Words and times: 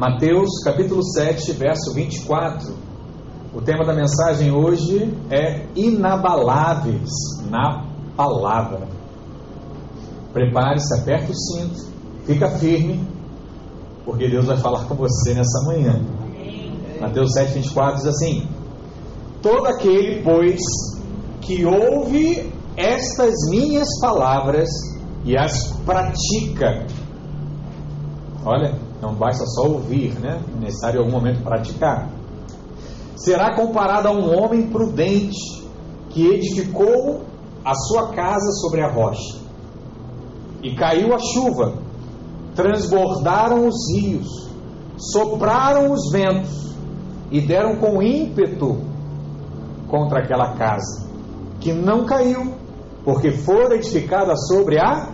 Mateus 0.00 0.48
capítulo 0.64 1.02
7, 1.04 1.52
verso 1.52 1.92
24. 1.92 2.74
O 3.52 3.60
tema 3.60 3.84
da 3.84 3.92
mensagem 3.92 4.50
hoje 4.50 5.14
é 5.30 5.66
inabaláveis 5.76 7.10
na 7.50 7.84
palavra. 8.16 8.88
Prepare-se, 10.32 10.98
aperte 10.98 11.32
o 11.32 11.34
cinto, 11.34 11.92
fica 12.24 12.48
firme, 12.52 13.06
porque 14.02 14.26
Deus 14.26 14.46
vai 14.46 14.56
falar 14.56 14.86
com 14.86 14.94
você 14.94 15.34
nessa 15.34 15.66
manhã. 15.66 16.00
Mateus 16.98 17.34
7, 17.34 17.52
24 17.58 17.96
diz 17.96 18.06
assim: 18.06 18.48
Todo 19.42 19.66
aquele, 19.66 20.22
pois, 20.22 20.62
que 21.42 21.66
ouve 21.66 22.50
estas 22.74 23.34
minhas 23.50 23.88
palavras 24.00 24.70
e 25.26 25.36
as 25.36 25.70
pratica. 25.84 26.86
Olha, 28.44 28.74
não 29.02 29.14
basta 29.14 29.44
só 29.46 29.68
ouvir, 29.68 30.18
né? 30.18 30.40
É 30.56 30.60
necessário 30.60 31.00
em 31.00 31.04
algum 31.04 31.12
momento 31.12 31.42
praticar. 31.42 32.08
Será 33.16 33.54
comparado 33.54 34.08
a 34.08 34.12
um 34.12 34.34
homem 34.34 34.70
prudente 34.70 35.68
que 36.08 36.26
edificou 36.26 37.22
a 37.64 37.74
sua 37.74 38.08
casa 38.12 38.50
sobre 38.60 38.82
a 38.82 38.90
rocha. 38.90 39.38
E 40.62 40.74
caiu 40.74 41.14
a 41.14 41.18
chuva, 41.18 41.74
transbordaram 42.54 43.66
os 43.66 43.76
rios, 43.94 44.50
sopraram 44.96 45.92
os 45.92 46.10
ventos 46.10 46.74
e 47.30 47.40
deram 47.40 47.76
com 47.76 48.02
ímpeto 48.02 48.78
contra 49.88 50.20
aquela 50.20 50.54
casa, 50.54 51.08
que 51.60 51.72
não 51.72 52.04
caiu, 52.04 52.54
porque 53.04 53.30
fora 53.32 53.76
edificada 53.76 54.34
sobre 54.36 54.78
a 54.78 55.08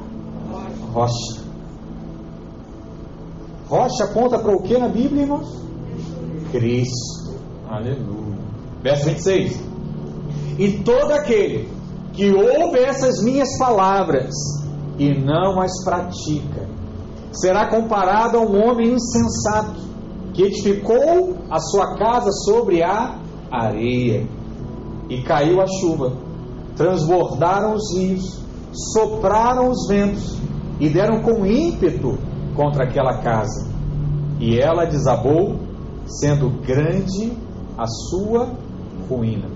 rocha. 0.93 1.46
Rocha 3.69 4.05
aponta 4.05 4.39
para 4.39 4.55
o 4.55 4.63
que 4.63 4.79
na 4.79 4.89
Bíblia, 4.89 5.23
irmãos? 5.23 5.49
Cristo. 6.53 7.35
Aleluia. 7.69 8.39
Verso 8.83 9.07
26. 9.07 9.61
E 10.59 10.73
todo 10.85 11.13
aquele 11.13 11.69
que 12.13 12.31
ouve 12.31 12.79
essas 12.79 13.23
minhas 13.23 13.59
palavras 13.59 14.33
e 14.99 15.13
não 15.19 15.61
as 15.61 15.85
pratica, 15.85 16.69
será 17.33 17.69
comparado 17.69 18.39
a 18.39 18.41
um 18.41 18.65
homem 18.65 18.95
insensato 18.95 19.81
que 20.33 20.45
edificou 20.45 21.37
a 21.51 21.59
sua 21.59 21.97
casa 21.97 22.31
sobre 22.31 22.83
a 22.83 23.19
areia. 23.51 24.27
E 25.11 25.23
caiu 25.23 25.61
a 25.61 25.67
chuva, 25.67 26.13
transbordaram 26.77 27.75
os 27.75 27.97
rios, 27.97 28.41
sopraram 28.93 29.71
os 29.71 29.87
ventos 29.89 30.37
e 30.81 30.89
deram 30.89 31.23
com 31.23 31.45
ímpeto 31.45 32.19
contra 32.57 32.85
aquela 32.85 33.19
casa. 33.19 33.69
E 34.41 34.59
ela 34.59 34.87
desabou, 34.87 35.61
sendo 36.07 36.49
grande 36.63 37.37
a 37.77 37.87
sua 37.87 38.49
ruína. 39.09 39.49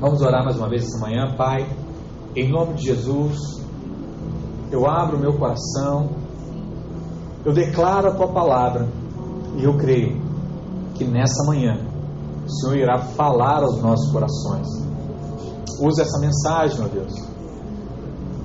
Vamos 0.00 0.20
orar 0.20 0.44
mais 0.44 0.56
uma 0.56 0.68
vez 0.68 0.84
essa 0.84 0.98
manhã, 0.98 1.34
Pai. 1.36 1.66
Em 2.36 2.48
nome 2.48 2.74
de 2.74 2.84
Jesus, 2.84 3.36
eu 4.70 4.88
abro 4.88 5.18
meu 5.18 5.32
coração, 5.32 6.10
eu 7.44 7.52
declaro 7.52 8.08
a 8.08 8.14
tua 8.14 8.28
palavra 8.28 8.86
e 9.56 9.64
eu 9.64 9.76
creio 9.78 10.20
que 10.94 11.04
nessa 11.04 11.44
manhã 11.46 11.80
o 12.44 12.50
Senhor 12.50 12.76
irá 12.76 12.98
falar 12.98 13.62
aos 13.62 13.80
nossos 13.80 14.12
corações. 14.12 14.66
Use 15.80 16.00
essa 16.00 16.18
mensagem, 16.20 16.78
meu 16.78 16.88
Deus, 16.88 17.12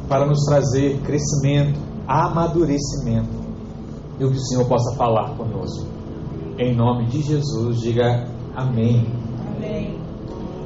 para 0.07 0.25
nos 0.25 0.43
trazer 0.45 0.99
crescimento, 1.01 1.79
amadurecimento 2.07 3.42
e 4.19 4.25
o 4.25 4.31
que 4.31 4.37
o 4.37 4.41
Senhor 4.41 4.67
possa 4.67 4.95
falar 4.95 5.35
conosco. 5.35 5.87
Em 6.57 6.75
nome 6.75 7.07
de 7.07 7.21
Jesus, 7.21 7.81
diga 7.81 8.27
amém. 8.55 9.07
amém. 9.55 9.99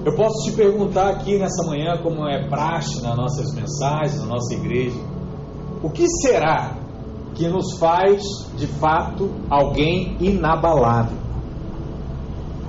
Eu 0.05 0.15
posso 0.15 0.43
te 0.43 0.51
perguntar 0.55 1.09
aqui 1.09 1.37
nessa 1.37 1.65
manhã, 1.65 1.97
como 2.01 2.27
é 2.27 2.47
praxe 2.47 3.01
nas 3.01 3.15
nossas 3.15 3.53
mensagens, 3.53 4.19
na 4.19 4.27
nossa 4.27 4.53
igreja, 4.53 4.99
o 5.81 5.89
que 5.89 6.07
será 6.21 6.75
que 7.35 7.47
nos 7.47 7.77
faz 7.77 8.23
de 8.57 8.67
fato 8.67 9.29
alguém 9.49 10.17
inabalável? 10.19 11.17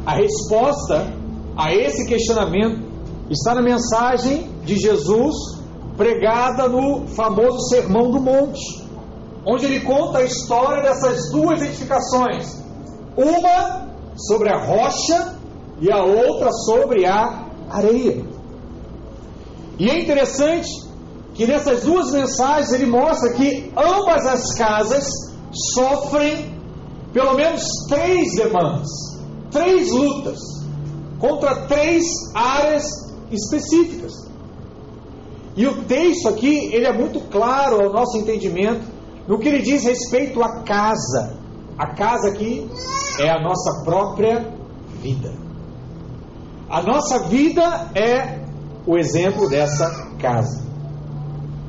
A 0.04 0.14
resposta 0.14 1.12
a 1.56 1.74
esse 1.74 2.06
questionamento 2.08 2.86
está 3.30 3.54
na 3.54 3.62
mensagem 3.62 4.48
de 4.64 4.76
Jesus 4.76 5.34
pregada 5.96 6.68
no 6.68 7.06
famoso 7.08 7.68
Sermão 7.68 8.10
do 8.10 8.20
Monte 8.20 8.87
onde 9.44 9.66
ele 9.66 9.80
conta 9.80 10.18
a 10.18 10.24
história 10.24 10.82
dessas 10.82 11.30
duas 11.30 11.62
edificações: 11.62 12.56
uma 13.16 13.88
sobre 14.16 14.50
a 14.50 14.58
rocha 14.58 15.36
e 15.80 15.90
a 15.90 16.02
outra 16.02 16.50
sobre 16.52 17.06
a 17.06 17.46
areia. 17.70 18.24
E 19.78 19.88
é 19.88 20.02
interessante 20.02 20.68
que 21.34 21.46
nessas 21.46 21.82
duas 21.82 22.10
mensagens 22.10 22.72
ele 22.72 22.86
mostra 22.86 23.32
que 23.34 23.72
ambas 23.76 24.26
as 24.26 24.54
casas 24.54 25.06
sofrem 25.74 26.58
pelo 27.12 27.34
menos 27.34 27.62
três 27.88 28.34
demandas, 28.34 28.88
três 29.50 29.90
lutas 29.90 30.38
contra 31.20 31.66
três 31.66 32.04
áreas 32.34 32.84
específicas. 33.30 34.12
E 35.56 35.66
o 35.66 35.84
texto 35.84 36.28
aqui, 36.28 36.70
ele 36.72 36.86
é 36.86 36.92
muito 36.92 37.20
claro 37.30 37.82
ao 37.82 37.92
nosso 37.92 38.16
entendimento 38.16 38.97
no 39.28 39.38
que 39.38 39.46
ele 39.46 39.60
diz 39.60 39.84
respeito 39.84 40.42
à 40.42 40.62
casa, 40.62 41.36
a 41.76 41.88
casa 41.88 42.28
aqui 42.28 42.66
é 43.20 43.28
a 43.28 43.38
nossa 43.38 43.84
própria 43.84 44.54
vida. 45.02 45.30
A 46.70 46.82
nossa 46.82 47.28
vida 47.28 47.90
é 47.94 48.40
o 48.86 48.96
exemplo 48.96 49.46
dessa 49.50 50.16
casa. 50.18 50.66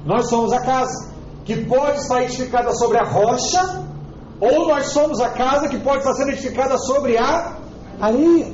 Nós 0.06 0.30
somos 0.30 0.54
a 0.54 0.62
casa 0.62 1.14
que 1.44 1.66
pode 1.66 1.98
estar 1.98 2.24
edificada 2.24 2.74
sobre 2.76 2.98
a 2.98 3.04
rocha, 3.04 3.84
ou 4.40 4.70
nós 4.70 4.94
somos 4.94 5.20
a 5.20 5.30
casa 5.30 5.68
que 5.68 5.80
pode 5.80 5.98
estar 5.98 6.14
sendo 6.14 6.32
edificada 6.32 6.78
sobre 6.78 7.18
a 7.18 7.58
areia. 8.00 8.54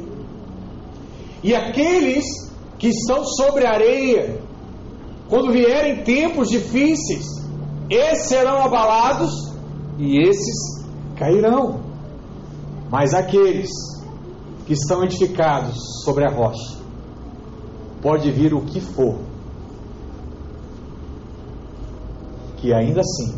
E 1.43 1.53
aqueles 1.53 2.25
que 2.79 2.87
estão 2.87 3.23
sobre 3.23 3.67
a 3.67 3.71
areia, 3.71 4.41
quando 5.29 5.51
vierem 5.51 6.03
tempos 6.03 6.49
difíceis, 6.49 7.44
esses 7.89 8.27
serão 8.27 8.63
abalados 8.63 9.31
e 9.97 10.17
esses 10.21 10.85
cairão. 11.15 11.79
Mas 12.89 13.13
aqueles 13.13 13.69
que 14.65 14.73
estão 14.73 15.03
edificados 15.03 16.03
sobre 16.03 16.25
a 16.25 16.31
rocha, 16.31 16.77
pode 18.01 18.31
vir 18.31 18.53
o 18.53 18.61
que 18.61 18.79
for, 18.79 19.19
que 22.57 22.73
ainda 22.73 23.01
assim 23.01 23.35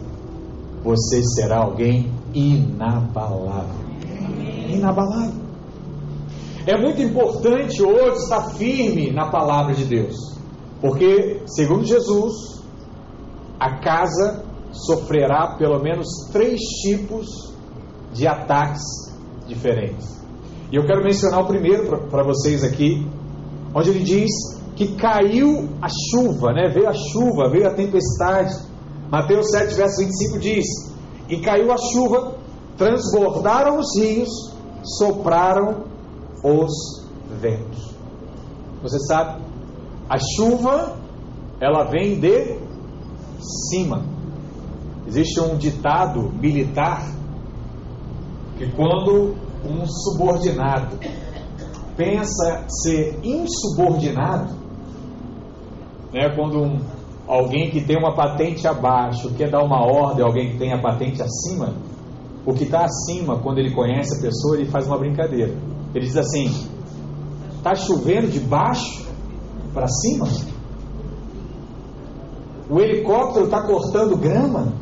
você 0.84 1.22
será 1.24 1.64
alguém 1.64 2.12
inabalável. 2.34 3.88
Inabalável. 4.70 5.42
É 6.66 6.78
muito 6.78 7.02
importante 7.02 7.82
hoje 7.82 8.18
estar 8.24 8.50
firme 8.52 9.12
na 9.12 9.30
palavra 9.30 9.74
de 9.74 9.86
Deus, 9.86 10.16
porque, 10.82 11.42
segundo 11.46 11.86
Jesus, 11.86 12.57
a 13.60 13.80
casa 13.80 14.44
sofrerá 14.72 15.56
pelo 15.58 15.80
menos 15.82 16.08
três 16.32 16.60
tipos 16.82 17.54
de 18.14 18.28
ataques 18.28 18.84
diferentes. 19.48 20.18
E 20.72 20.76
eu 20.76 20.86
quero 20.86 21.04
mencionar 21.04 21.42
o 21.42 21.48
primeiro 21.48 22.08
para 22.10 22.24
vocês 22.24 22.64
aqui, 22.64 23.08
onde 23.74 23.90
ele 23.90 24.04
diz 24.04 24.30
que 24.76 24.96
caiu 24.96 25.70
a 25.82 25.88
chuva, 25.88 26.54
né? 26.54 26.70
veio 26.70 26.88
a 26.88 26.94
chuva, 26.94 27.50
veio 27.50 27.68
a 27.68 27.74
tempestade. 27.74 28.56
Mateus 29.10 29.50
7, 29.50 29.74
verso 29.74 30.02
25 30.02 30.40
diz: 30.40 30.66
E 31.30 31.40
caiu 31.40 31.72
a 31.72 31.78
chuva, 31.78 32.36
transbordaram 32.78 33.80
os 33.80 33.98
rios, 33.98 34.30
sopraram 34.84 35.86
os 36.44 37.08
ventos. 37.42 37.96
Você 38.84 39.00
sabe, 39.08 39.42
a 40.10 40.18
chuva, 40.20 40.96
ela 41.60 41.86
vem 41.86 42.20
de 42.20 42.67
cima. 43.40 44.04
Existe 45.08 45.40
um 45.40 45.56
ditado 45.58 46.32
militar 46.42 47.10
que 48.58 48.70
quando 48.72 49.36
um 49.64 49.86
subordinado 49.86 50.98
pensa 51.96 52.66
ser 52.68 53.20
insubordinado, 53.24 54.54
né, 56.14 56.30
quando 56.36 56.62
um, 56.62 56.80
alguém 57.28 57.70
que 57.70 57.82
tem 57.82 57.98
uma 57.98 58.16
patente 58.16 58.68
abaixo 58.68 59.34
quer 59.36 59.50
dar 59.50 59.64
uma 59.64 59.84
ordem 59.86 60.24
a 60.24 60.28
alguém 60.28 60.52
que 60.52 60.58
tem 60.58 60.74
a 60.74 60.82
patente 60.82 61.22
acima, 61.22 61.74
o 62.46 62.54
que 62.54 62.64
está 62.64 62.86
acima, 62.86 63.40
quando 63.40 63.58
ele 63.60 63.74
conhece 63.74 64.18
a 64.18 64.22
pessoa, 64.22 64.56
ele 64.56 64.70
faz 64.70 64.88
uma 64.88 64.98
brincadeira. 64.98 65.54
Ele 65.94 66.06
diz 66.06 66.16
assim: 66.16 66.50
está 67.58 67.76
chovendo 67.76 68.28
de 68.28 68.40
baixo 68.40 69.06
para 69.74 69.88
cima? 69.88 70.28
O 72.70 72.80
helicóptero 72.82 73.46
está 73.46 73.62
cortando 73.62 74.18
grama? 74.18 74.74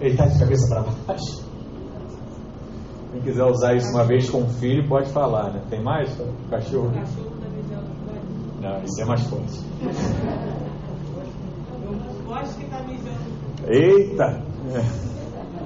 Ele 0.00 0.10
está 0.10 0.26
de 0.26 0.38
cabeça 0.38 0.68
para 0.68 0.82
baixo? 1.06 1.42
Quem 3.12 3.22
quiser 3.22 3.44
usar 3.44 3.74
isso 3.74 3.90
uma 3.90 4.04
vez 4.04 4.28
com 4.28 4.38
um 4.38 4.48
filho, 4.48 4.88
pode 4.88 5.10
falar, 5.12 5.52
né? 5.52 5.62
Tem 5.70 5.82
mais? 5.82 6.08
Cachorro? 6.50 6.88
O 6.88 6.92
cachorro 6.92 7.30
da 8.60 8.68
Não, 8.68 8.82
isso 8.82 9.00
é 9.00 9.04
mais 9.04 9.22
forte. 9.28 9.60
Eita! 13.68 14.42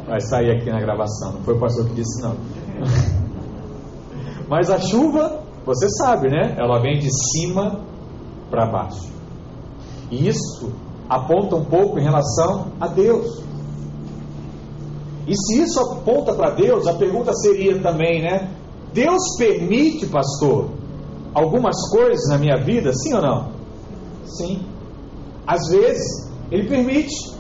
Vai 0.07 0.21
sair 0.21 0.51
aqui 0.51 0.71
na 0.71 0.81
gravação, 0.81 1.33
não 1.33 1.41
foi 1.43 1.55
o 1.55 1.61
pastor 1.61 1.89
que 1.89 1.95
disse 1.95 2.23
não. 2.23 2.37
Mas 4.49 4.71
a 4.71 4.79
chuva, 4.79 5.41
você 5.65 5.89
sabe, 5.91 6.29
né? 6.29 6.55
Ela 6.59 6.81
vem 6.81 6.99
de 6.99 7.09
cima 7.11 7.81
para 8.51 8.67
baixo. 8.67 9.16
E 10.11 10.29
isso 10.29 10.73
aponta 11.09 11.57
um 11.57 11.65
pouco 11.65 11.99
em 11.99 12.03
relação 12.03 12.73
a 12.81 12.87
Deus. 12.87 13.43
E 15.27 15.35
se 15.37 15.63
isso 15.63 15.81
aponta 15.81 16.33
para 16.35 16.51
Deus, 16.51 16.87
a 16.87 16.95
pergunta 16.95 17.33
seria 17.35 17.81
também, 17.81 18.23
né? 18.23 18.51
Deus 18.93 19.37
permite, 19.37 20.07
pastor, 20.07 20.71
algumas 21.35 21.77
coisas 21.91 22.29
na 22.29 22.39
minha 22.39 22.57
vida, 22.57 22.93
sim 22.93 23.13
ou 23.15 23.23
não? 23.23 23.51
Sim. 24.25 24.65
Às 25.47 25.69
vezes, 25.69 26.31
ele 26.51 26.69
permite. 26.69 27.35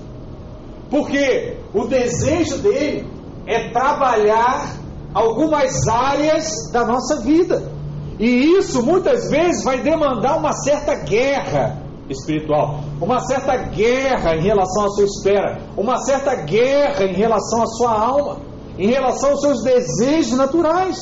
Porque 0.91 1.57
o 1.73 1.87
desejo 1.87 2.59
dele 2.59 3.07
é 3.47 3.71
trabalhar 3.71 4.77
algumas 5.15 5.87
áreas 5.89 6.71
da 6.73 6.85
nossa 6.85 7.23
vida. 7.23 7.73
E 8.19 8.59
isso 8.59 8.83
muitas 8.83 9.31
vezes 9.31 9.65
vai 9.65 9.81
demandar 9.81 10.39
uma 10.39 10.53
certa 10.53 10.95
guerra 11.05 11.86
espiritual, 12.08 12.81
uma 13.00 13.20
certa 13.20 13.56
guerra 13.56 14.37
em 14.37 14.43
relação 14.43 14.85
à 14.85 14.88
sua 14.91 15.05
espera, 15.05 15.58
uma 15.76 15.99
certa 15.99 16.35
guerra 16.35 17.05
em 17.05 17.14
relação 17.14 17.62
à 17.62 17.67
sua 17.67 17.93
alma, 17.93 18.38
em 18.79 18.88
relação 18.88 19.31
aos 19.31 19.41
seus 19.41 19.62
desejos 19.62 20.37
naturais. 20.37 20.99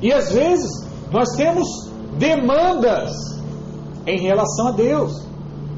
E 0.00 0.12
às 0.12 0.32
vezes 0.32 0.86
nós 1.10 1.30
temos 1.34 1.66
demandas 2.16 3.12
em 4.06 4.20
relação 4.20 4.68
a 4.68 4.72
Deus. 4.72 5.26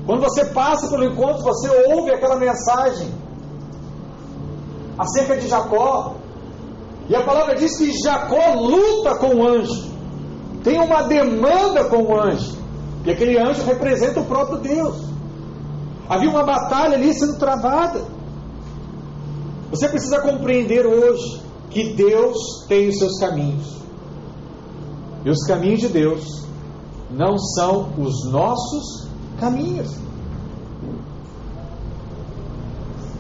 Quando 0.07 0.23
você 0.23 0.47
passa 0.47 0.89
pelo 0.89 1.05
encontro, 1.05 1.43
você 1.43 1.69
ouve 1.93 2.11
aquela 2.11 2.37
mensagem 2.37 3.09
acerca 4.99 5.37
de 5.37 5.49
Jacó. 5.49 6.15
E 7.09 7.15
a 7.15 7.23
palavra 7.23 7.55
diz 7.55 7.77
que 7.77 7.93
Jacó 7.93 8.55
luta 8.55 9.17
com 9.17 9.35
o 9.37 9.49
anjo. 9.49 9.91
Tem 10.63 10.79
uma 10.79 11.03
demanda 11.03 11.85
com 11.85 12.03
o 12.03 12.21
anjo. 12.21 12.60
E 13.05 13.11
aquele 13.11 13.39
anjo 13.39 13.63
representa 13.65 14.21
o 14.21 14.27
próprio 14.27 14.59
Deus. 14.59 14.99
Havia 16.09 16.29
uma 16.29 16.45
batalha 16.45 16.97
ali 16.97 17.15
sendo 17.15 17.39
travada. 17.39 18.03
Você 19.71 19.89
precisa 19.89 20.21
compreender 20.21 20.85
hoje 20.85 21.41
que 21.71 21.95
Deus 21.95 22.37
tem 22.69 22.89
os 22.89 22.99
seus 22.99 23.19
caminhos. 23.19 23.81
E 25.25 25.31
os 25.31 25.47
caminhos 25.47 25.81
de 25.81 25.89
Deus 25.89 26.47
não 27.11 27.39
são 27.39 27.93
os 27.99 28.31
nossos 28.31 29.09
caminhos. 29.39 29.97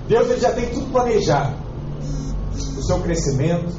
Deus 0.08 0.28
ele 0.28 0.40
já 0.40 0.52
tem 0.52 0.68
tudo 0.70 0.90
planejado. 0.90 1.54
O 2.76 2.82
seu 2.82 2.98
crescimento, 3.00 3.72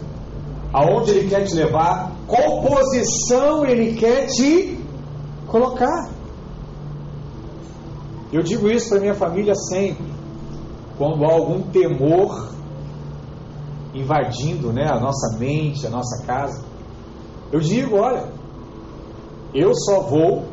aonde 0.72 1.12
ele 1.12 1.30
quer 1.30 1.44
te 1.44 1.54
levar, 1.54 2.14
qual 2.26 2.62
posição 2.62 3.66
ele 3.66 3.98
quer 3.98 4.28
te 4.28 4.71
colocar. 5.52 6.10
Eu 8.32 8.42
digo 8.42 8.70
isso 8.70 8.90
para 8.90 9.02
minha 9.02 9.14
família 9.14 9.54
sempre. 9.54 10.06
Quando 10.98 11.26
há 11.26 11.34
algum 11.34 11.62
temor 11.64 12.52
invadindo 13.94 14.72
né, 14.72 14.88
a 14.90 15.00
nossa 15.00 15.38
mente, 15.38 15.86
a 15.86 15.90
nossa 15.90 16.26
casa, 16.26 16.64
eu 17.52 17.60
digo: 17.60 17.98
olha, 17.98 18.32
eu 19.54 19.74
só 19.76 20.00
vou 20.02 20.46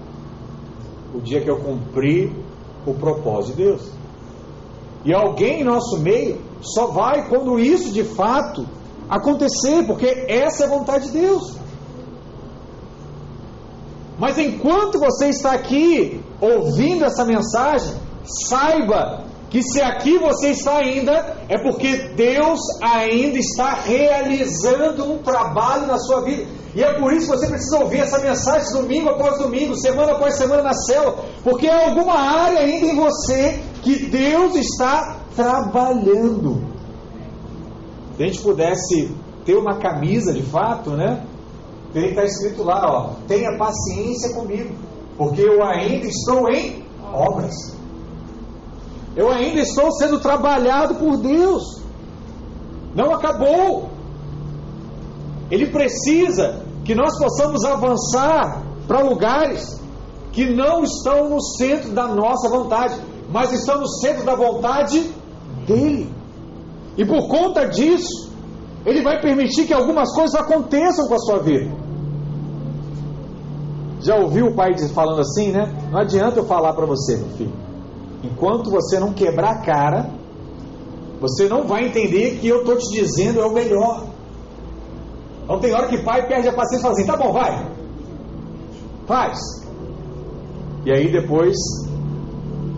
o 1.15 1.21
dia 1.21 1.41
que 1.41 1.49
eu 1.49 1.61
cumprir 1.61 2.33
o 2.85 2.95
propósito 2.95 3.57
de 3.57 3.63
Deus. 3.63 3.93
E 5.05 5.15
alguém 5.15 5.61
em 5.61 5.65
nosso 5.65 6.01
meio 6.01 6.41
só 6.61 6.89
vai 6.89 7.29
quando 7.29 7.61
isso 7.61 7.93
de 7.93 8.03
fato 8.03 8.67
acontecer, 9.09 9.87
porque 9.87 10.27
essa 10.29 10.65
é 10.65 10.67
a 10.67 10.71
vontade 10.71 11.07
de 11.07 11.13
Deus. 11.13 11.57
Mas 14.19 14.37
enquanto 14.37 14.99
você 14.99 15.29
está 15.29 15.53
aqui 15.53 16.21
ouvindo 16.41 17.05
essa 17.05 17.25
mensagem, 17.25 17.95
saiba 18.49 19.25
que 19.49 19.63
se 19.63 19.81
aqui 19.81 20.19
você 20.19 20.51
está 20.51 20.79
ainda, 20.79 21.37
é 21.49 21.57
porque 21.59 22.11
Deus 22.15 22.61
ainda 22.83 23.39
está 23.39 23.75
realizando 23.75 25.11
um 25.11 25.19
trabalho 25.19 25.87
na 25.87 25.99
sua 25.99 26.23
vida. 26.23 26.45
E 26.75 26.83
é 26.83 26.99
por 26.99 27.13
isso 27.13 27.31
que 27.31 27.39
você 27.39 27.47
precisa 27.47 27.79
ouvir 27.79 28.01
essa 28.01 28.19
mensagem 28.19 28.73
domingo 28.73 29.09
após 29.09 29.39
domingo, 29.39 29.75
semana 29.77 30.13
após 30.13 30.35
semana 30.35 30.63
na 30.63 30.75
célula, 30.75 31.25
porque 31.43 31.67
é 31.67 31.87
alguma 31.87 32.15
área 32.15 32.61
ainda 32.61 32.87
em 32.87 32.97
você 32.97 33.59
que 33.83 34.07
Deus 34.07 34.55
está 34.55 35.17
trabalhando. 35.35 36.63
Se 38.17 38.23
a 38.23 38.27
gente 38.27 38.41
pudesse 38.41 39.11
ter 39.47 39.55
uma 39.55 39.79
camisa 39.79 40.33
de 40.33 40.43
fato, 40.43 40.91
né? 40.91 41.25
Tem 41.93 42.11
estar 42.11 42.25
escrito 42.25 42.63
lá, 42.63 42.83
ó, 42.85 43.11
tenha 43.27 43.57
paciência 43.57 44.35
comigo, 44.35 44.75
porque 45.17 45.41
eu 45.41 45.65
ainda 45.65 46.07
estou 46.07 46.49
em 46.51 46.85
obras. 47.13 47.55
Eu 49.17 49.31
ainda 49.31 49.61
estou 49.61 49.91
sendo 49.93 50.21
trabalhado 50.21 50.97
por 50.97 51.17
Deus. 51.17 51.83
Não 52.95 53.13
acabou. 53.13 53.89
Ele 55.51 55.67
precisa 55.67 56.63
que 56.85 56.95
nós 56.95 57.19
possamos 57.19 57.65
avançar 57.65 58.63
para 58.87 59.01
lugares 59.01 59.81
que 60.33 60.55
não 60.55 60.85
estão 60.85 61.31
no 61.31 61.41
centro 61.41 61.91
da 61.91 62.07
nossa 62.07 62.49
vontade, 62.49 62.95
mas 63.31 63.53
estão 63.53 63.81
no 63.81 63.89
centro 63.89 64.25
da 64.25 64.35
vontade 64.35 65.11
dele. 65.67 66.13
E 66.97 67.05
por 67.05 67.29
conta 67.29 67.67
disso, 67.67 68.28
ele 68.89 69.03
vai 69.03 69.21
permitir 69.21 69.67
que 69.67 69.75
algumas 69.75 70.13
coisas 70.15 70.35
aconteçam 70.35 71.07
com 71.07 71.15
a 71.15 71.19
sua 71.19 71.39
vida. 71.39 71.71
Já 74.01 74.17
ouviu 74.17 74.47
o 74.47 74.55
pai 74.55 74.77
falando 74.95 75.21
assim, 75.21 75.51
né? 75.51 75.71
Não 75.91 76.01
adianta 76.01 76.39
eu 76.39 76.47
falar 76.47 76.73
para 76.73 76.87
você, 76.87 77.17
meu 77.17 77.29
filho. 77.31 77.53
Enquanto 78.23 78.71
você 78.71 78.99
não 78.99 79.13
quebrar 79.13 79.51
a 79.51 79.61
cara, 79.61 80.11
você 81.21 81.49
não 81.49 81.67
vai 81.67 81.87
entender 81.87 82.39
que 82.39 82.49
eu 82.49 82.61
estou 82.61 82.77
te 82.77 82.89
dizendo 82.91 83.41
é 83.41 83.47
o 83.47 83.53
melhor. 83.53 84.07
Então 85.45 85.59
tem 85.59 85.73
hora 85.73 85.89
que 85.89 85.99
pai 85.99 86.27
perde 86.29 86.49
a 86.49 86.53
paciência 86.53 86.79
e 86.79 86.83
fala 86.83 86.95
assim: 86.95 87.07
tá 87.07 87.17
bom, 87.17 87.33
vai. 87.33 87.67
Faz. 89.07 89.39
E 90.85 90.93
aí 90.93 91.11
depois, 91.11 91.57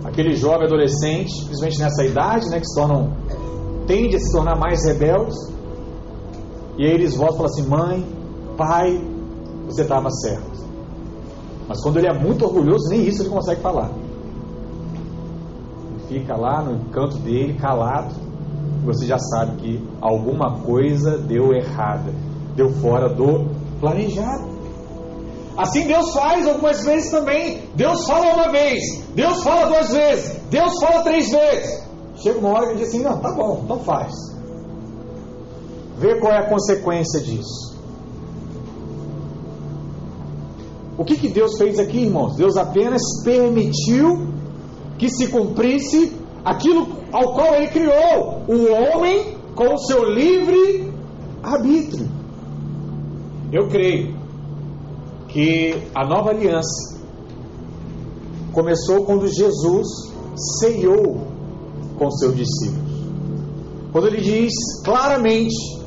aquele 0.04 0.34
jovem 0.34 0.66
adolescente, 0.66 1.32
principalmente 1.44 1.80
nessa 1.80 2.04
idade, 2.04 2.48
né, 2.48 2.60
que 2.60 2.66
se 2.66 2.74
tornam, 2.74 3.12
tende 3.86 4.16
a 4.16 4.20
se 4.20 4.32
tornar 4.32 4.56
mais 4.56 4.84
rebeldes. 4.86 5.36
E 6.78 6.84
aí 6.84 6.92
eles 6.92 7.16
voltam 7.16 7.34
e 7.34 7.38
falam 7.38 7.52
assim: 7.52 7.68
mãe, 7.68 8.06
pai, 8.56 9.04
você 9.66 9.82
estava 9.82 10.10
certo. 10.10 10.60
Mas 11.68 11.80
quando 11.82 11.98
ele 11.98 12.08
é 12.08 12.12
muito 12.12 12.44
orgulhoso, 12.44 12.88
nem 12.88 13.06
isso 13.06 13.22
ele 13.22 13.30
consegue 13.30 13.60
falar. 13.60 13.90
Ele 15.90 16.00
fica 16.08 16.36
lá 16.36 16.62
no 16.62 16.90
canto 16.90 17.16
dele, 17.18 17.54
calado. 17.54 18.14
E 18.82 18.86
você 18.86 19.06
já 19.06 19.18
sabe 19.18 19.56
que 19.56 19.88
alguma 20.00 20.60
coisa 20.62 21.16
deu 21.18 21.52
errada, 21.52 22.12
deu 22.56 22.70
fora 22.80 23.08
do 23.08 23.46
planejado. 23.78 24.50
Assim 25.56 25.86
Deus 25.86 26.12
faz 26.12 26.46
algumas 26.46 26.84
vezes 26.84 27.10
também. 27.10 27.62
Deus 27.74 28.06
fala 28.06 28.34
uma 28.34 28.50
vez, 28.50 28.80
Deus 29.14 29.42
fala 29.42 29.66
duas 29.66 29.92
vezes, 29.92 30.40
Deus 30.50 30.72
fala 30.80 31.02
três 31.02 31.30
vezes. 31.30 31.88
Chega 32.16 32.38
uma 32.38 32.50
hora 32.50 32.70
ele 32.70 32.78
diz 32.78 32.88
assim: 32.88 33.02
não, 33.02 33.18
tá 33.18 33.32
bom, 33.32 33.60
então 33.64 33.78
faz. 33.80 34.12
Vê 36.00 36.18
qual 36.18 36.32
é 36.32 36.38
a 36.38 36.48
consequência 36.48 37.20
disso. 37.20 37.78
O 40.96 41.04
que, 41.04 41.14
que 41.14 41.28
Deus 41.28 41.58
fez 41.58 41.78
aqui, 41.78 41.98
irmãos? 42.04 42.36
Deus 42.36 42.56
apenas 42.56 43.02
permitiu 43.22 44.26
que 44.98 45.10
se 45.10 45.28
cumprisse 45.28 46.10
aquilo 46.42 46.88
ao 47.12 47.34
qual 47.34 47.54
Ele 47.54 47.68
criou 47.68 48.42
o 48.48 48.72
homem 48.72 49.36
com 49.54 49.74
o 49.74 49.78
seu 49.78 50.02
livre 50.04 50.90
arbítrio. 51.42 52.08
Eu 53.52 53.68
creio 53.68 54.16
que 55.28 55.82
a 55.94 56.06
nova 56.06 56.30
aliança 56.30 56.98
começou 58.52 59.04
quando 59.04 59.28
Jesus 59.28 59.86
ceiou 60.60 61.26
com 61.98 62.10
seus 62.10 62.34
discípulos. 62.34 62.90
Quando 63.92 64.06
ele 64.06 64.22
diz 64.22 64.52
claramente 64.82 65.79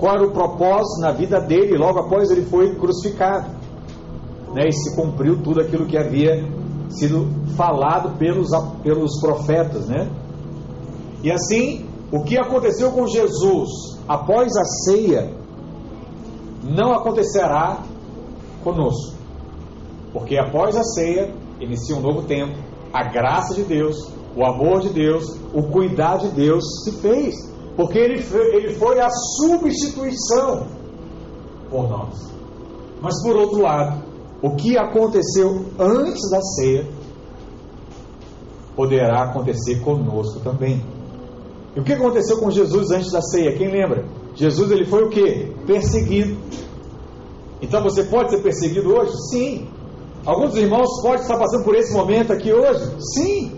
qual 0.00 0.16
era 0.16 0.26
o 0.26 0.32
propósito 0.32 1.00
na 1.00 1.12
vida 1.12 1.38
dele 1.40 1.76
logo 1.76 1.98
após 1.98 2.30
ele 2.30 2.46
foi 2.46 2.74
crucificado 2.74 3.50
né, 4.54 4.66
e 4.66 4.72
se 4.72 4.96
cumpriu 4.96 5.42
tudo 5.42 5.60
aquilo 5.60 5.86
que 5.86 5.96
havia 5.96 6.42
sido 6.88 7.28
falado 7.54 8.16
pelos, 8.18 8.48
pelos 8.82 9.20
profetas, 9.20 9.86
né? 9.86 10.10
E 11.22 11.30
assim, 11.30 11.86
O 12.12 12.24
que 12.24 12.36
aconteceu 12.36 12.90
com 12.90 13.06
Jesus 13.06 13.68
após 14.08 14.56
a 14.56 14.64
ceia 14.64 15.30
não 16.64 16.92
acontecerá 16.92 17.84
conosco. 18.64 19.16
Porque 20.12 20.36
após 20.36 20.76
a 20.76 20.82
ceia 20.82 21.32
inicia 21.60 21.94
um 21.94 22.00
novo 22.00 22.22
tempo, 22.22 22.58
a 22.92 23.04
graça 23.04 23.54
de 23.54 23.62
Deus, 23.62 23.96
o 24.36 24.44
amor 24.44 24.80
de 24.80 24.88
Deus, 24.88 25.38
o 25.54 25.62
cuidar 25.70 26.16
de 26.16 26.28
Deus 26.30 26.64
se 26.82 26.92
fez. 27.00 27.49
Porque 27.76 27.98
ele 27.98 28.22
foi, 28.22 28.54
ele 28.54 28.74
foi 28.74 29.00
a 29.00 29.08
substituição 29.10 30.66
por 31.70 31.88
nós. 31.88 32.30
Mas 33.00 33.22
por 33.22 33.36
outro 33.36 33.62
lado, 33.62 34.02
o 34.42 34.56
que 34.56 34.76
aconteceu 34.76 35.64
antes 35.78 36.30
da 36.30 36.40
ceia 36.40 36.86
poderá 38.76 39.24
acontecer 39.24 39.80
conosco 39.80 40.40
também. 40.40 40.82
E 41.76 41.80
o 41.80 41.84
que 41.84 41.92
aconteceu 41.92 42.38
com 42.38 42.50
Jesus 42.50 42.90
antes 42.90 43.12
da 43.12 43.20
ceia? 43.20 43.56
Quem 43.56 43.70
lembra? 43.70 44.04
Jesus 44.34 44.70
ele 44.70 44.86
foi 44.86 45.04
o 45.04 45.10
que? 45.10 45.54
Perseguido. 45.66 46.36
Então 47.62 47.82
você 47.82 48.04
pode 48.04 48.30
ser 48.30 48.42
perseguido 48.42 48.92
hoje? 48.94 49.12
Sim. 49.30 49.68
Alguns 50.24 50.56
irmãos 50.56 51.00
podem 51.02 51.20
estar 51.20 51.38
passando 51.38 51.64
por 51.64 51.74
esse 51.74 51.92
momento 51.92 52.32
aqui 52.32 52.52
hoje? 52.52 52.90
Sim. 53.14 53.52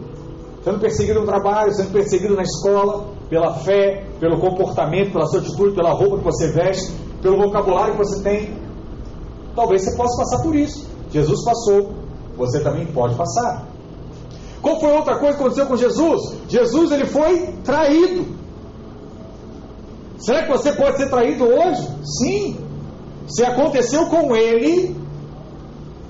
Sendo 0.62 0.78
perseguido 0.78 1.20
no 1.20 1.26
trabalho, 1.26 1.72
sendo 1.72 1.92
perseguido 1.92 2.34
na 2.34 2.42
escola, 2.42 3.06
pela 3.32 3.54
fé, 3.54 4.04
pelo 4.20 4.38
comportamento, 4.38 5.10
pela 5.10 5.24
sua 5.24 5.40
atitude, 5.40 5.74
pela 5.74 5.94
roupa 5.94 6.18
que 6.18 6.24
você 6.24 6.52
veste, 6.52 6.92
pelo 7.22 7.38
vocabulário 7.38 7.94
que 7.94 8.04
você 8.04 8.22
tem. 8.22 8.54
Talvez 9.56 9.82
você 9.82 9.96
possa 9.96 10.22
passar 10.22 10.42
por 10.42 10.54
isso. 10.54 10.86
Jesus 11.10 11.42
passou, 11.42 11.94
você 12.36 12.60
também 12.60 12.84
pode 12.92 13.14
passar. 13.14 13.66
Qual 14.60 14.78
foi 14.78 14.92
outra 14.92 15.18
coisa 15.18 15.34
que 15.34 15.40
aconteceu 15.40 15.66
com 15.66 15.76
Jesus? 15.76 16.20
Jesus 16.46 16.92
ele 16.92 17.06
foi 17.06 17.54
traído. 17.64 18.26
Será 20.18 20.42
que 20.42 20.52
você 20.52 20.70
pode 20.74 20.98
ser 20.98 21.08
traído 21.08 21.44
hoje? 21.44 21.88
Sim. 22.04 22.58
Se 23.28 23.42
aconteceu 23.46 24.10
com 24.10 24.36
ele, 24.36 24.94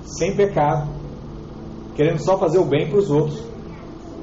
sem 0.03 0.35
pecado, 0.35 0.89
querendo 1.95 2.19
só 2.19 2.37
fazer 2.37 2.57
o 2.57 2.65
bem 2.65 2.89
para 2.89 2.99
os 2.99 3.09
outros, 3.09 3.41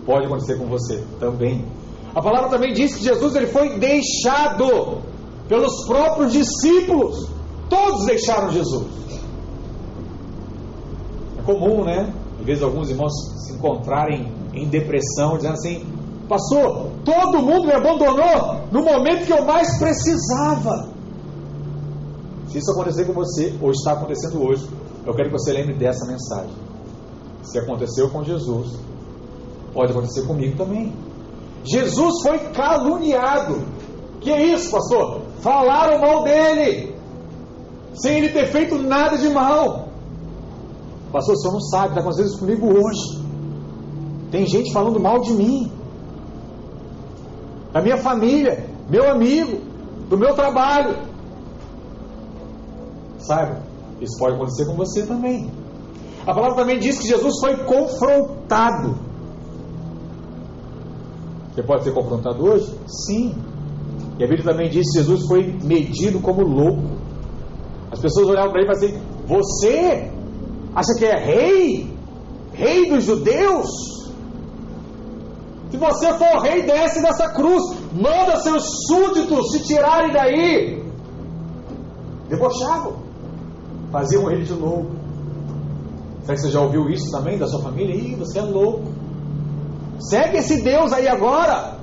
pode 0.04 0.26
acontecer 0.26 0.58
com 0.58 0.66
você 0.66 1.02
também. 1.18 1.64
A 2.14 2.20
palavra 2.20 2.50
também 2.50 2.72
diz 2.72 2.94
que 2.94 3.04
Jesus 3.04 3.34
ele 3.36 3.46
foi 3.46 3.78
deixado 3.78 5.00
pelos 5.48 5.86
próprios 5.86 6.32
discípulos. 6.32 7.28
Todos 7.68 8.06
deixaram 8.06 8.50
Jesus. 8.50 8.86
É 11.38 11.42
comum, 11.42 11.84
né? 11.84 12.12
Às 12.40 12.46
vezes 12.46 12.62
alguns 12.62 12.90
irmãos 12.90 13.12
se 13.46 13.52
encontrarem 13.52 14.32
em 14.52 14.68
depressão, 14.68 15.36
dizendo 15.36 15.54
assim: 15.54 15.86
Pastor, 16.28 16.88
todo 17.04 17.42
mundo 17.42 17.66
me 17.66 17.72
abandonou 17.72 18.60
no 18.72 18.82
momento 18.82 19.26
que 19.26 19.32
eu 19.32 19.44
mais 19.44 19.78
precisava. 19.78 20.88
Se 22.48 22.58
isso 22.58 22.70
acontecer 22.72 23.04
com 23.04 23.12
você, 23.12 23.54
ou 23.60 23.70
está 23.70 23.92
acontecendo 23.92 24.42
hoje, 24.42 24.68
eu 25.06 25.14
quero 25.14 25.30
que 25.30 25.38
você 25.38 25.52
lembre 25.52 25.74
dessa 25.74 26.04
mensagem. 26.06 26.54
Se 27.42 27.58
aconteceu 27.58 28.10
com 28.10 28.24
Jesus, 28.24 28.78
pode 29.72 29.92
acontecer 29.92 30.26
comigo 30.26 30.56
também. 30.56 30.92
Jesus 31.64 32.22
foi 32.22 32.38
caluniado. 32.50 33.62
Que 34.20 34.30
é 34.30 34.42
isso, 34.54 34.70
pastor? 34.70 35.22
Falaram 35.40 36.00
mal 36.00 36.24
dele, 36.24 36.94
sem 37.94 38.18
ele 38.18 38.28
ter 38.30 38.46
feito 38.46 38.76
nada 38.78 39.16
de 39.16 39.28
mal. 39.30 39.88
Pastor, 41.10 41.34
o 41.34 41.38
senhor 41.38 41.52
não 41.54 41.60
sabe, 41.60 41.88
está 41.88 42.00
acontecendo 42.00 42.26
isso 42.26 42.38
comigo 42.38 42.66
hoje. 42.66 43.20
Tem 44.30 44.46
gente 44.46 44.72
falando 44.72 45.00
mal 45.00 45.20
de 45.20 45.32
mim, 45.32 45.72
da 47.72 47.80
minha 47.80 47.96
família, 47.96 48.66
meu 48.88 49.10
amigo, 49.10 49.58
do 50.08 50.16
meu 50.16 50.34
trabalho. 50.34 50.96
Saiba, 53.18 53.62
isso 54.00 54.18
pode 54.18 54.36
acontecer 54.36 54.66
com 54.66 54.74
você 54.74 55.06
também. 55.06 55.50
A 56.26 56.34
palavra 56.34 56.56
também 56.56 56.78
diz 56.78 56.98
que 56.98 57.08
Jesus 57.08 57.40
foi 57.40 57.56
confrontado. 57.64 59.09
Você 61.54 61.62
pode 61.62 61.84
ser 61.84 61.92
confrontado 61.92 62.44
hoje? 62.44 62.72
Sim. 62.86 63.34
E 64.18 64.24
a 64.24 64.26
Bíblia 64.26 64.44
também 64.44 64.68
diz 64.68 64.86
que 64.92 64.98
Jesus 64.98 65.26
foi 65.26 65.58
medido 65.64 66.20
como 66.20 66.42
louco. 66.42 66.82
As 67.90 67.98
pessoas 67.98 68.28
olhavam 68.28 68.52
para 68.52 68.62
ele 68.62 68.70
e 68.70 68.76
falavam 68.76 68.88
assim: 68.88 69.56
Você 69.66 70.10
acha 70.74 70.94
que 70.98 71.04
é 71.04 71.18
rei? 71.18 71.94
Rei 72.52 72.88
dos 72.88 73.04
judeus? 73.04 73.68
Se 75.70 75.76
você 75.76 76.12
for 76.14 76.42
rei, 76.42 76.62
desce 76.62 77.00
dessa 77.00 77.28
cruz. 77.30 77.62
Manda 77.92 78.36
seus 78.40 78.64
súditos 78.86 79.52
se 79.52 79.64
tirarem 79.64 80.12
daí. 80.12 80.84
Debochavam. 82.28 82.94
Faziam 83.90 84.30
ele 84.30 84.44
de 84.44 84.52
louco. 84.52 84.90
Será 86.22 86.34
que 86.34 86.40
você 86.42 86.50
já 86.50 86.60
ouviu 86.60 86.88
isso 86.90 87.10
também 87.10 87.38
da 87.38 87.46
sua 87.46 87.62
família? 87.62 87.94
Ih, 87.94 88.14
você 88.16 88.38
é 88.38 88.42
louco. 88.42 88.99
Segue 90.00 90.38
esse 90.38 90.62
Deus 90.62 90.92
aí 90.92 91.06
agora. 91.06 91.78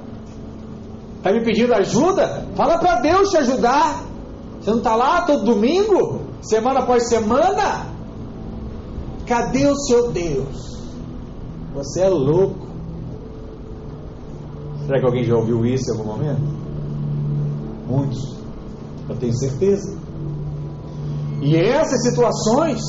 Está 1.18 1.32
me 1.32 1.44
pedindo 1.44 1.74
ajuda? 1.74 2.48
Fala 2.56 2.80
para 2.80 3.02
Deus 3.02 3.30
te 3.30 3.38
ajudar. 3.38 4.04
Você 4.60 4.72
não 4.72 4.78
está 4.80 4.96
lá 4.96 5.22
todo 5.22 5.46
domingo? 5.46 6.22
Semana 6.42 6.80
após 6.80 7.08
semana? 7.08 7.86
Cadê 9.26 9.68
o 9.68 9.76
seu 9.76 10.12
Deus? 10.12 10.82
Você 11.74 12.02
é 12.02 12.10
louco. 12.10 12.68
Será 14.86 15.00
que 15.00 15.06
alguém 15.06 15.24
já 15.24 15.36
ouviu 15.36 15.66
isso 15.66 15.92
em 15.92 15.98
algum 15.98 16.12
momento? 16.12 16.42
Muitos. 17.88 18.38
Eu 19.10 19.16
tenho 19.18 19.34
certeza. 19.34 19.98
E 21.42 21.56
essas 21.56 22.02
situações, 22.04 22.82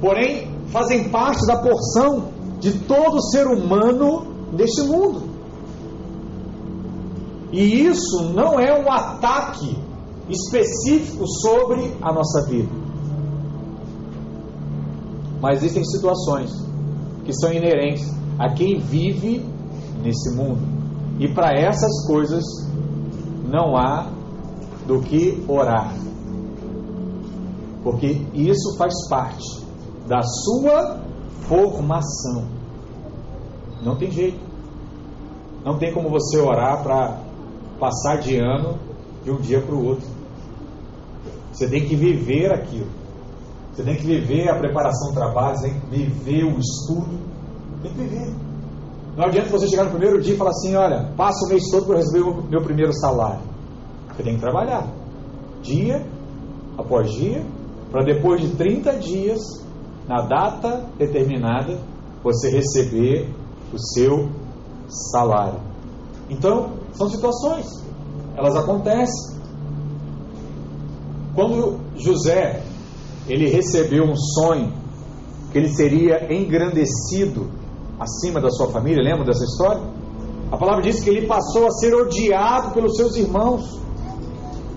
porém, 0.00 0.50
fazem 0.68 1.08
parte 1.08 1.44
da 1.46 1.56
porção 1.56 2.35
de 2.60 2.78
todo 2.80 3.22
ser 3.30 3.46
humano 3.46 4.26
deste 4.52 4.82
mundo. 4.82 5.22
E 7.52 7.86
isso 7.86 8.32
não 8.34 8.58
é 8.58 8.72
um 8.78 8.90
ataque 8.90 9.76
específico 10.28 11.26
sobre 11.26 11.96
a 12.02 12.12
nossa 12.12 12.46
vida. 12.48 12.68
Mas 15.40 15.58
existem 15.58 15.84
situações 15.84 16.50
que 17.24 17.32
são 17.32 17.52
inerentes 17.52 18.10
a 18.38 18.52
quem 18.52 18.78
vive 18.78 19.44
nesse 20.02 20.34
mundo. 20.34 20.60
E 21.18 21.32
para 21.32 21.52
essas 21.58 22.06
coisas 22.06 22.44
não 23.48 23.76
há 23.76 24.10
do 24.86 25.00
que 25.00 25.42
orar. 25.48 25.94
Porque 27.82 28.20
isso 28.34 28.76
faz 28.76 28.92
parte 29.08 29.64
da 30.08 30.20
sua 30.22 31.05
formação. 31.48 32.44
Não 33.82 33.96
tem 33.96 34.10
jeito. 34.10 34.38
Não 35.64 35.78
tem 35.78 35.92
como 35.92 36.08
você 36.08 36.38
orar 36.38 36.82
para 36.82 37.20
passar 37.78 38.18
de 38.18 38.36
ano 38.36 38.78
de 39.24 39.30
um 39.30 39.36
dia 39.40 39.60
para 39.60 39.74
o 39.74 39.84
outro. 39.84 40.06
Você 41.52 41.68
tem 41.68 41.86
que 41.86 41.96
viver 41.96 42.52
aquilo. 42.52 42.88
Você 43.74 43.82
tem 43.82 43.96
que 43.96 44.06
viver 44.06 44.48
a 44.48 44.58
preparação 44.58 45.08
do 45.08 45.14
trabalho, 45.14 45.58
você 45.58 45.70
tem 45.70 45.80
que 45.80 45.86
viver 45.96 46.44
o 46.44 46.58
estudo. 46.58 47.18
Tem 47.82 47.92
que 47.92 47.98
viver. 47.98 48.32
Não 49.16 49.24
adianta 49.24 49.48
você 49.48 49.66
chegar 49.66 49.84
no 49.84 49.90
primeiro 49.90 50.20
dia 50.20 50.34
e 50.34 50.36
falar 50.36 50.50
assim: 50.50 50.74
olha, 50.74 51.10
passa 51.16 51.44
o 51.46 51.48
mês 51.48 51.62
todo 51.70 51.86
para 51.86 51.96
receber 51.96 52.22
o 52.22 52.42
meu 52.42 52.62
primeiro 52.62 52.92
salário. 52.92 53.40
Você 54.14 54.22
tem 54.22 54.34
que 54.34 54.40
trabalhar. 54.40 54.86
Dia 55.62 56.06
após 56.78 57.10
dia, 57.10 57.44
para 57.90 58.04
depois 58.04 58.40
de 58.40 58.50
30 58.56 58.98
dias, 58.98 59.40
na 60.08 60.22
data 60.22 60.84
determinada, 60.98 61.78
você 62.22 62.48
receber 62.48 63.28
o 63.72 63.78
seu 63.78 64.28
salário. 64.88 65.60
Então, 66.30 66.74
são 66.92 67.08
situações, 67.08 67.66
elas 68.36 68.56
acontecem. 68.56 69.36
Quando 71.34 71.78
José 71.96 72.62
ele 73.28 73.48
recebeu 73.48 74.04
um 74.04 74.16
sonho 74.16 74.72
que 75.52 75.58
ele 75.58 75.68
seria 75.68 76.32
engrandecido 76.32 77.50
acima 77.98 78.40
da 78.40 78.50
sua 78.50 78.70
família, 78.70 79.02
lembra 79.02 79.24
dessa 79.24 79.44
história? 79.44 79.82
A 80.50 80.56
palavra 80.56 80.82
diz 80.82 81.02
que 81.02 81.10
ele 81.10 81.26
passou 81.26 81.66
a 81.66 81.70
ser 81.72 81.94
odiado 81.94 82.72
pelos 82.72 82.96
seus 82.96 83.16
irmãos, 83.16 83.80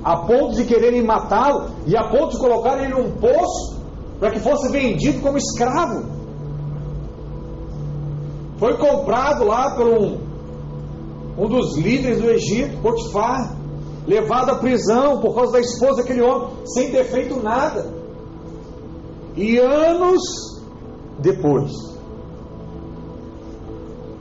a 0.03 0.17
ponto 0.25 0.55
de 0.55 0.65
quererem 0.65 1.03
matá-lo 1.03 1.69
e 1.85 1.95
a 1.95 2.09
ponto 2.09 2.31
de 2.31 2.39
colocar 2.39 2.81
ele 2.81 2.93
num 2.93 3.11
poço 3.11 3.78
para 4.19 4.31
que 4.31 4.39
fosse 4.39 4.69
vendido 4.71 5.21
como 5.21 5.37
escravo. 5.37 6.03
Foi 8.57 8.77
comprado 8.77 9.45
lá 9.45 9.75
por 9.75 9.87
um, 9.87 10.17
um 11.37 11.47
dos 11.47 11.77
líderes 11.77 12.21
do 12.21 12.29
Egito, 12.29 12.81
Potifar, 12.81 13.55
levado 14.05 14.49
à 14.51 14.55
prisão 14.55 15.21
por 15.21 15.33
causa 15.33 15.53
da 15.53 15.59
esposa 15.59 16.01
daquele 16.01 16.21
homem, 16.21 16.49
sem 16.65 16.91
ter 16.91 17.05
feito 17.05 17.41
nada. 17.41 17.93
E 19.37 19.57
anos 19.57 20.21
depois, 21.19 21.71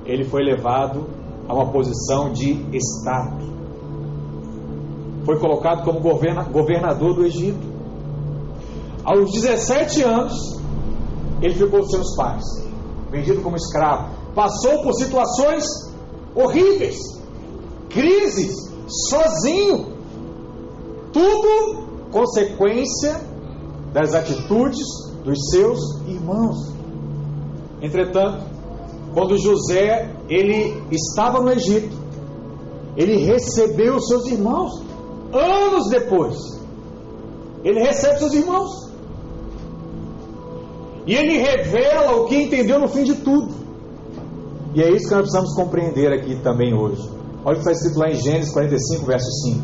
ele 0.04 0.24
foi 0.24 0.44
levado 0.44 1.06
a 1.48 1.54
uma 1.54 1.72
posição 1.72 2.30
de 2.30 2.64
status. 2.78 3.48
Foi 5.24 5.38
colocado 5.40 5.84
como 5.84 6.00
governa, 6.00 6.44
governador 6.44 7.14
do 7.14 7.24
Egito. 7.24 7.77
Aos 9.08 9.32
17 9.32 10.02
anos, 10.02 10.34
ele 11.40 11.54
ficou 11.54 11.80
com 11.80 11.88
seus 11.88 12.14
pais, 12.14 12.44
vendido 13.10 13.40
como 13.40 13.56
escravo. 13.56 14.10
Passou 14.34 14.82
por 14.82 14.92
situações 14.92 15.64
horríveis, 16.34 16.98
crises, 17.88 18.54
sozinho. 19.08 19.96
Tudo 21.10 21.86
consequência 22.10 23.18
das 23.94 24.12
atitudes 24.12 24.86
dos 25.24 25.38
seus 25.52 25.80
irmãos. 26.06 26.58
Entretanto, 27.80 28.44
quando 29.14 29.38
José 29.38 30.14
ele 30.28 30.82
estava 30.90 31.40
no 31.40 31.50
Egito, 31.50 31.96
ele 32.94 33.16
recebeu 33.24 33.96
os 33.96 34.06
seus 34.06 34.26
irmãos 34.26 34.82
anos 35.32 35.88
depois. 35.88 36.36
Ele 37.64 37.80
recebe 37.80 38.18
seus 38.18 38.34
irmãos. 38.34 38.87
E 41.08 41.14
ele 41.14 41.38
revela 41.38 42.16
o 42.16 42.26
que 42.26 42.36
entendeu 42.36 42.78
no 42.78 42.86
fim 42.86 43.02
de 43.02 43.14
tudo. 43.14 43.48
E 44.74 44.82
é 44.82 44.90
isso 44.90 45.08
que 45.08 45.14
nós 45.14 45.22
precisamos 45.22 45.54
compreender 45.54 46.12
aqui 46.12 46.36
também 46.42 46.74
hoje. 46.74 47.02
Olha 47.42 47.56
o 47.56 47.62
que 47.62 47.66
está 47.66 47.72
escrito 47.72 47.98
lá 47.98 48.10
em 48.10 48.14
Gênesis 48.14 48.52
45, 48.52 49.06
verso 49.06 49.30
5. 49.44 49.62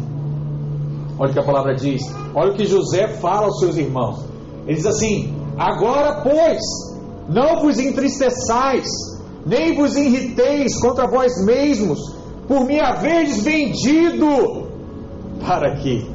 Olha 1.18 1.30
o 1.30 1.32
que 1.34 1.38
a 1.38 1.44
palavra 1.44 1.74
diz. 1.74 2.02
Olha 2.34 2.50
o 2.50 2.56
que 2.56 2.64
José 2.64 3.08
fala 3.08 3.44
aos 3.44 3.58
seus 3.58 3.76
irmãos. 3.76 4.24
Ele 4.66 4.74
diz 4.74 4.86
assim: 4.86 5.34
Agora, 5.58 6.22
pois, 6.22 6.62
não 7.28 7.60
vos 7.60 7.78
entristeçais, 7.78 8.88
nem 9.44 9.76
vos 9.76 9.98
irriteis 9.98 10.80
contra 10.80 11.06
vós 11.06 11.44
mesmos, 11.44 12.00
por 12.48 12.64
me 12.64 12.80
haverdes 12.80 13.42
vendido. 13.42 14.66
Para 15.46 15.76
quê? 15.76 16.06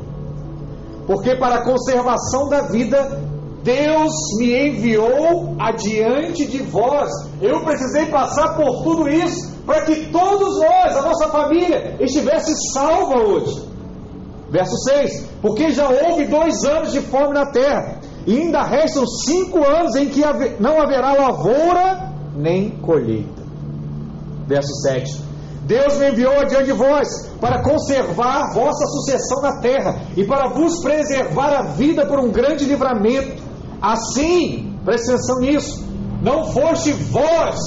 Porque 1.05 1.35
para 1.35 1.57
a 1.57 1.63
conservação 1.63 2.49
da 2.49 2.61
vida, 2.63 3.28
Deus 3.63 4.13
me 4.37 4.69
enviou 4.69 5.55
adiante 5.59 6.45
de 6.45 6.59
vós. 6.63 7.09
Eu 7.41 7.61
precisei 7.61 8.05
passar 8.07 8.55
por 8.55 8.83
tudo 8.83 9.09
isso 9.09 9.59
para 9.65 9.83
que 9.83 10.07
todos 10.11 10.59
nós, 10.59 10.95
a 10.95 11.01
nossa 11.01 11.27
família, 11.27 11.95
estivesse 11.99 12.53
salva 12.73 13.21
hoje. 13.21 13.69
Verso 14.49 14.75
6: 14.77 15.25
Porque 15.41 15.71
já 15.71 15.89
houve 15.89 16.25
dois 16.25 16.63
anos 16.63 16.91
de 16.91 17.01
fome 17.01 17.33
na 17.33 17.51
terra, 17.51 17.99
e 18.25 18.37
ainda 18.37 18.63
restam 18.63 19.05
cinco 19.05 19.63
anos 19.63 19.95
em 19.95 20.07
que 20.07 20.21
não 20.59 20.81
haverá 20.81 21.13
lavoura 21.13 22.13
nem 22.35 22.71
colheita. 22.79 23.43
Verso 24.47 24.73
7: 24.81 25.21
Deus 25.65 25.97
me 25.97 26.09
enviou 26.09 26.33
adiante 26.39 26.65
de 26.65 26.73
vós 26.73 27.07
para 27.39 27.61
conservar 27.61 28.53
vossa 28.55 28.85
sucessão 28.87 29.41
na 29.43 29.61
terra 29.61 30.01
e 30.17 30.25
para 30.25 30.49
vos 30.49 30.81
preservar 30.81 31.53
a 31.53 31.61
vida 31.73 32.07
por 32.07 32.19
um 32.19 32.31
grande 32.31 32.65
livramento. 32.65 33.48
Assim, 33.81 34.77
preste 34.83 35.11
atenção 35.11 35.39
nisso, 35.39 35.87
não 36.21 36.45
foste 36.45 36.91
vós 36.91 37.57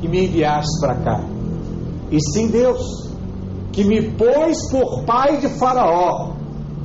que 0.00 0.08
me 0.08 0.26
enviastes 0.26 0.80
para 0.80 0.94
cá, 0.96 1.24
e 2.10 2.18
sim 2.32 2.48
Deus, 2.48 3.10
que 3.72 3.84
me 3.84 4.10
pôs 4.12 4.70
por 4.70 5.04
pai 5.04 5.38
de 5.38 5.48
Faraó 5.48 6.32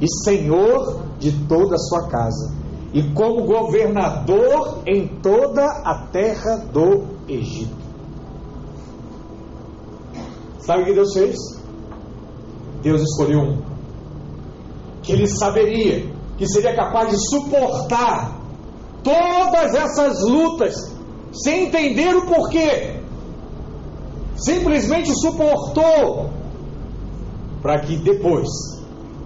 e 0.01 0.05
senhor 0.23 1.01
de 1.17 1.31
toda 1.47 1.75
a 1.75 1.79
sua 1.79 2.07
casa 2.07 2.53
e 2.93 3.03
como 3.11 3.45
governador 3.45 4.79
em 4.85 5.07
toda 5.21 5.65
a 5.65 6.07
terra 6.11 6.57
do 6.71 7.03
Egito. 7.27 7.75
Sabe 10.59 10.83
o 10.83 10.85
que 10.85 10.93
Deus 10.93 11.13
fez? 11.13 11.35
Deus 12.81 13.01
escolheu 13.01 13.39
um 13.39 13.61
que 15.01 15.11
ele 15.11 15.27
saberia 15.27 16.14
que 16.37 16.47
seria 16.47 16.75
capaz 16.75 17.09
de 17.09 17.17
suportar 17.29 18.39
todas 19.03 19.73
essas 19.73 20.21
lutas 20.21 20.73
sem 21.31 21.67
entender 21.67 22.15
o 22.15 22.25
porquê. 22.25 22.99
Simplesmente 24.35 25.13
suportou 25.15 26.29
para 27.61 27.79
que 27.79 27.97
depois 27.97 28.47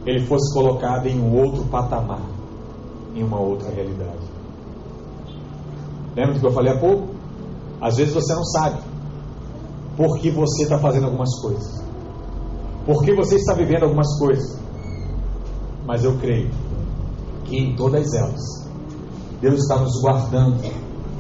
ele 0.05 0.25
fosse 0.25 0.53
colocado 0.53 1.07
em 1.07 1.19
um 1.19 1.35
outro 1.39 1.65
patamar 1.65 2.21
em 3.15 3.23
uma 3.23 3.39
outra 3.39 3.69
realidade. 3.69 4.29
Lembra 6.15 6.33
do 6.33 6.39
que 6.39 6.45
eu 6.45 6.51
falei 6.51 6.73
há 6.73 6.79
pouco? 6.79 7.07
Às 7.81 7.97
vezes 7.97 8.13
você 8.13 8.33
não 8.33 8.43
sabe 8.43 8.81
por 9.95 10.19
que 10.19 10.29
você 10.29 10.63
está 10.63 10.77
fazendo 10.79 11.05
algumas 11.05 11.29
coisas, 11.41 11.83
por 12.85 13.03
que 13.03 13.13
você 13.13 13.35
está 13.35 13.53
vivendo 13.53 13.83
algumas 13.83 14.17
coisas, 14.19 14.59
mas 15.85 16.03
eu 16.03 16.17
creio 16.17 16.49
em 17.57 17.75
todas 17.75 18.13
elas, 18.13 18.69
Deus 19.41 19.59
está 19.59 19.77
nos 19.79 20.01
guardando 20.01 20.61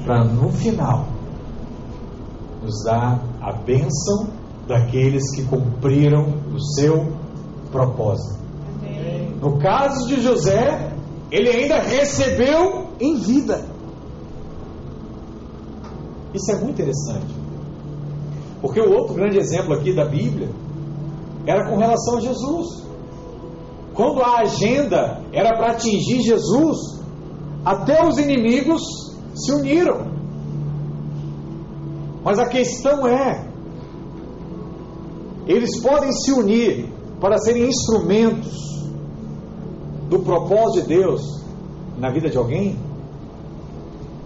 para 0.05 0.23
no 0.25 0.49
final 0.49 1.07
nos 2.61 2.83
dar 2.83 3.23
a 3.41 3.53
bênção 3.53 4.27
daqueles 4.67 5.23
que 5.35 5.43
cumpriram 5.45 6.25
o 6.53 6.59
seu 6.75 7.07
propósito. 7.71 8.39
No 9.41 9.57
caso 9.57 10.07
de 10.07 10.21
José, 10.21 10.93
ele 11.31 11.49
ainda 11.49 11.79
recebeu 11.79 12.87
em 12.99 13.15
vida. 13.15 13.65
Isso 16.33 16.51
é 16.51 16.55
muito 16.55 16.81
interessante. 16.81 17.33
Porque 18.61 18.79
o 18.81 18.91
outro 18.91 19.15
grande 19.15 19.37
exemplo 19.37 19.73
aqui 19.73 19.93
da 19.93 20.05
Bíblia 20.05 20.49
era 21.45 21.69
com 21.69 21.77
relação 21.77 22.17
a 22.17 22.21
Jesus. 22.21 22.88
Quando 23.99 24.21
a 24.21 24.39
agenda 24.39 25.25
era 25.33 25.57
para 25.57 25.73
atingir 25.73 26.21
Jesus, 26.21 26.77
até 27.65 28.07
os 28.07 28.17
inimigos 28.17 28.81
se 29.35 29.51
uniram. 29.51 30.07
Mas 32.23 32.39
a 32.39 32.47
questão 32.47 33.05
é: 33.05 33.45
eles 35.45 35.81
podem 35.81 36.13
se 36.13 36.31
unir 36.31 36.89
para 37.19 37.37
serem 37.39 37.67
instrumentos 37.67 38.87
do 40.09 40.19
propósito 40.19 40.83
de 40.83 40.95
Deus 40.95 41.43
na 41.97 42.09
vida 42.09 42.29
de 42.29 42.37
alguém? 42.37 42.79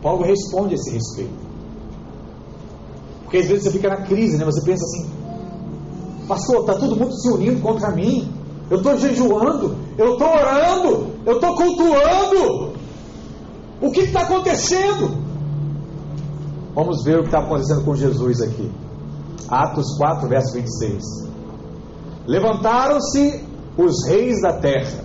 Paulo 0.04 0.24
responde 0.24 0.74
a 0.74 0.76
esse 0.76 0.92
respeito. 0.92 1.34
Porque 3.24 3.38
às 3.38 3.48
vezes 3.48 3.64
você 3.64 3.72
fica 3.72 3.90
na 3.90 4.04
crise, 4.04 4.38
né? 4.38 4.46
Você 4.46 4.64
pensa 4.64 4.84
assim, 4.84 5.10
pastor, 6.28 6.60
está 6.60 6.76
todo 6.76 6.96
mundo 6.96 7.12
se 7.20 7.28
unindo 7.32 7.60
contra 7.60 7.90
mim. 7.90 8.43
Eu 8.70 8.78
estou 8.78 8.98
jejuando, 8.98 9.76
eu 9.98 10.14
estou 10.14 10.28
orando, 10.28 11.08
eu 11.26 11.36
estou 11.36 11.56
cultuando. 11.56 12.74
O 13.82 13.92
que 13.92 14.02
está 14.02 14.22
acontecendo? 14.22 15.24
Vamos 16.74 17.04
ver 17.04 17.20
o 17.20 17.22
que 17.22 17.28
está 17.28 17.40
acontecendo 17.40 17.84
com 17.84 17.96
Jesus 17.96 18.42
aqui. 18.42 18.72
Atos 19.50 19.98
4, 19.98 20.28
verso 20.28 20.54
26. 20.54 21.04
Levantaram-se 22.26 23.44
os 23.78 24.08
reis 24.08 24.42
da 24.42 24.54
terra 24.54 25.04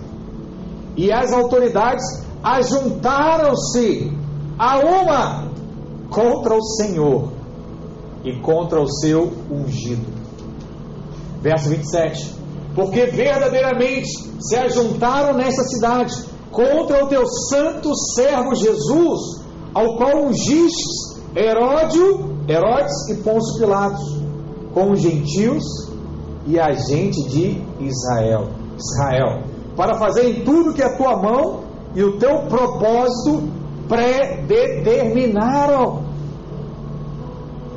e 0.95 1.11
as 1.11 1.31
autoridades 1.33 2.03
ajuntaram-se 2.41 4.11
a 4.57 4.79
uma 4.79 5.49
contra 6.09 6.55
o 6.55 6.61
Senhor 6.61 7.31
e 8.23 8.39
contra 8.41 8.81
o 8.81 8.87
seu 8.87 9.31
ungido. 9.51 10.05
Verso 11.41 11.69
27. 11.69 12.38
Porque 12.79 13.07
verdadeiramente 13.07 14.07
se 14.39 14.55
ajuntaram 14.55 15.35
nessa 15.35 15.63
cidade 15.63 16.15
contra 16.49 17.03
o 17.03 17.09
teu 17.09 17.27
santo 17.27 17.93
servo 18.15 18.55
Jesus, 18.55 19.43
ao 19.73 19.97
qual 19.97 20.27
ungiste 20.27 21.19
Heródio, 21.35 22.37
Herodes 22.47 23.09
e 23.09 23.15
Pôncio 23.15 23.59
Pilatos, 23.59 24.23
com 24.73 24.91
os 24.91 25.01
gentios 25.01 25.61
e 26.47 26.57
a 26.57 26.71
gente 26.71 27.21
de 27.27 27.61
Israel. 27.81 28.47
Israel 28.77 29.43
para 29.75 29.97
fazer 29.97 30.29
em 30.29 30.45
tudo 30.45 30.73
que 30.73 30.81
a 30.81 30.95
tua 30.95 31.21
mão 31.21 31.65
e 31.95 32.01
o 32.01 32.17
teu 32.17 32.43
propósito 32.43 33.43
predeterminaram. 33.89 36.01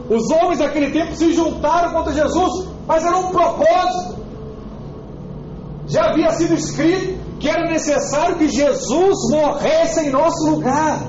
Os 0.08 0.30
homens 0.30 0.60
daquele 0.60 0.92
tempo 0.92 1.12
se 1.16 1.32
juntaram 1.32 1.92
contra 1.92 2.12
Jesus, 2.12 2.68
mas 2.86 3.04
era 3.04 3.18
um 3.18 3.30
propósito. 3.30 4.11
Já 5.92 6.10
havia 6.10 6.30
sido 6.32 6.54
escrito 6.54 7.20
que 7.38 7.46
era 7.46 7.70
necessário 7.70 8.38
que 8.38 8.48
Jesus 8.48 9.14
morresse 9.30 10.06
em 10.06 10.10
nosso 10.10 10.50
lugar. 10.50 11.06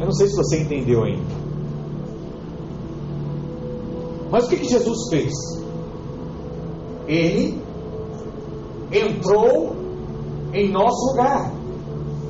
Eu 0.00 0.06
não 0.06 0.12
sei 0.12 0.28
se 0.28 0.34
você 0.36 0.62
entendeu 0.62 1.04
ainda. 1.04 1.36
Mas 4.30 4.46
o 4.46 4.48
que, 4.48 4.56
que 4.56 4.68
Jesus 4.68 5.10
fez? 5.10 5.32
Ele 7.06 7.62
entrou 8.90 9.76
em 10.54 10.70
nosso 10.70 11.10
lugar. 11.10 11.52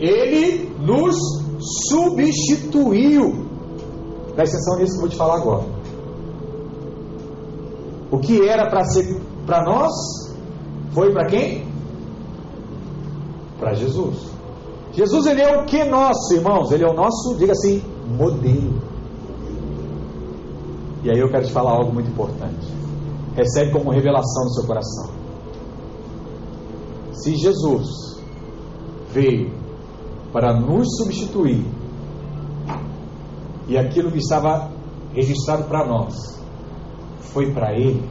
Ele 0.00 0.68
nos 0.80 1.16
substituiu. 1.88 3.46
Presta 4.34 4.56
atenção 4.56 4.78
nisso 4.78 4.92
que 4.92 4.96
eu 4.96 5.00
vou 5.02 5.08
te 5.10 5.16
falar 5.16 5.36
agora. 5.36 5.77
O 8.10 8.18
que 8.18 8.46
era 8.46 8.68
para 8.68 8.84
ser 8.84 9.20
para 9.46 9.62
nós, 9.62 9.92
foi 10.92 11.12
para 11.12 11.26
quem? 11.26 11.66
Para 13.58 13.74
Jesus. 13.74 14.28
Jesus 14.92 15.26
ele 15.26 15.42
é 15.42 15.58
o 15.58 15.64
que 15.64 15.84
nosso, 15.84 16.34
irmãos? 16.34 16.70
Ele 16.70 16.84
é 16.84 16.88
o 16.88 16.94
nosso, 16.94 17.36
diga 17.38 17.52
assim, 17.52 17.82
modelo. 18.06 18.82
E 21.02 21.10
aí 21.10 21.18
eu 21.18 21.30
quero 21.30 21.46
te 21.46 21.52
falar 21.52 21.72
algo 21.72 21.92
muito 21.92 22.10
importante. 22.10 22.66
Recebe 23.34 23.72
como 23.72 23.90
revelação 23.90 24.44
no 24.44 24.50
seu 24.50 24.66
coração. 24.66 25.10
Se 27.12 27.36
Jesus 27.36 28.18
veio 29.12 29.52
para 30.32 30.52
nos 30.52 30.88
substituir 30.96 31.64
e 33.66 33.76
aquilo 33.76 34.10
que 34.10 34.18
estava 34.18 34.70
registrado 35.14 35.64
para 35.64 35.86
nós 35.86 36.38
foi 37.32 37.52
para 37.52 37.72
Ele, 37.72 38.08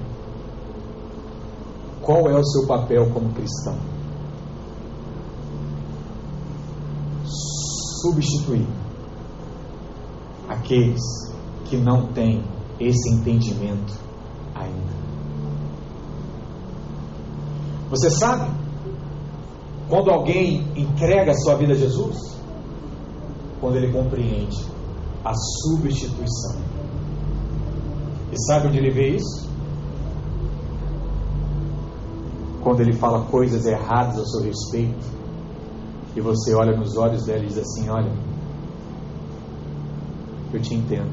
qual 2.02 2.30
é 2.30 2.36
o 2.38 2.44
seu 2.44 2.68
papel 2.68 3.10
como 3.12 3.34
cristão? 3.34 3.78
Substituir 8.02 8.68
aqueles 10.48 11.02
que 11.66 11.78
não 11.78 12.08
têm 12.14 12.44
esse 12.80 13.10
entendimento 13.14 13.94
ainda. 14.56 14.94
Você 17.90 18.10
sabe 18.10 18.50
quando 19.90 20.12
alguém 20.12 20.66
entrega 20.76 21.32
a 21.32 21.36
sua 21.36 21.56
vida 21.56 21.74
a 21.74 21.78
Jesus? 21.78 22.38
Quando 23.60 23.78
ele 23.78 23.92
compreende 23.92 24.66
a 25.26 25.34
substituição. 25.34 26.67
E 28.32 28.38
sabe 28.46 28.68
onde 28.68 28.78
ele 28.78 28.92
vê 28.92 29.16
isso? 29.16 29.48
Quando 32.62 32.82
ele 32.82 32.94
fala 32.94 33.26
coisas 33.26 33.66
erradas 33.66 34.20
a 34.20 34.26
seu 34.26 34.42
respeito, 34.44 35.18
e 36.16 36.22
você 36.22 36.54
olha 36.56 36.76
nos 36.76 36.98
olhos 36.98 37.26
dela 37.26 37.44
e 37.44 37.48
diz 37.48 37.58
assim: 37.58 37.90
Olha, 37.90 38.12
eu 40.52 40.62
te 40.62 40.74
entendo. 40.74 41.12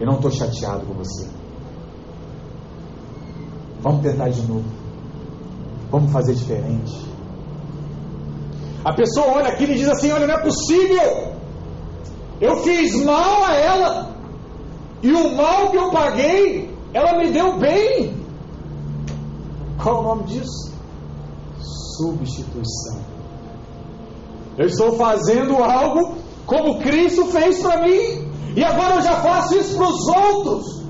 Eu 0.00 0.06
não 0.06 0.14
estou 0.14 0.30
chateado 0.30 0.86
com 0.86 0.94
você. 0.94 1.28
Vamos 3.82 4.02
tentar 4.02 4.30
de 4.30 4.40
novo. 4.46 4.64
Vamos 5.90 6.10
fazer 6.12 6.34
diferente. 6.34 7.10
A 8.84 8.94
pessoa 8.94 9.34
olha 9.34 9.48
aquilo 9.48 9.72
e 9.72 9.76
diz 9.76 9.88
assim: 9.88 10.10
Olha, 10.10 10.26
não 10.26 10.34
é 10.34 10.42
possível. 10.42 11.34
Eu 12.40 12.56
fiz 12.62 13.04
mal 13.04 13.44
a 13.44 13.54
ela. 13.54 14.09
E 15.02 15.12
o 15.12 15.36
mal 15.36 15.70
que 15.70 15.76
eu 15.76 15.90
paguei, 15.90 16.74
ela 16.92 17.18
me 17.18 17.30
deu 17.30 17.58
bem. 17.58 18.14
Qual 19.82 20.00
o 20.00 20.02
nome 20.02 20.24
disso? 20.24 20.72
Substituição. 21.96 23.00
Eu 24.58 24.66
estou 24.66 24.92
fazendo 24.96 25.56
algo 25.56 26.16
como 26.46 26.80
Cristo 26.80 27.26
fez 27.26 27.62
para 27.62 27.82
mim. 27.82 28.28
E 28.56 28.64
agora 28.64 28.96
eu 28.96 29.02
já 29.02 29.20
faço 29.22 29.56
isso 29.56 29.76
para 29.76 29.88
os 29.88 30.08
outros. 30.08 30.80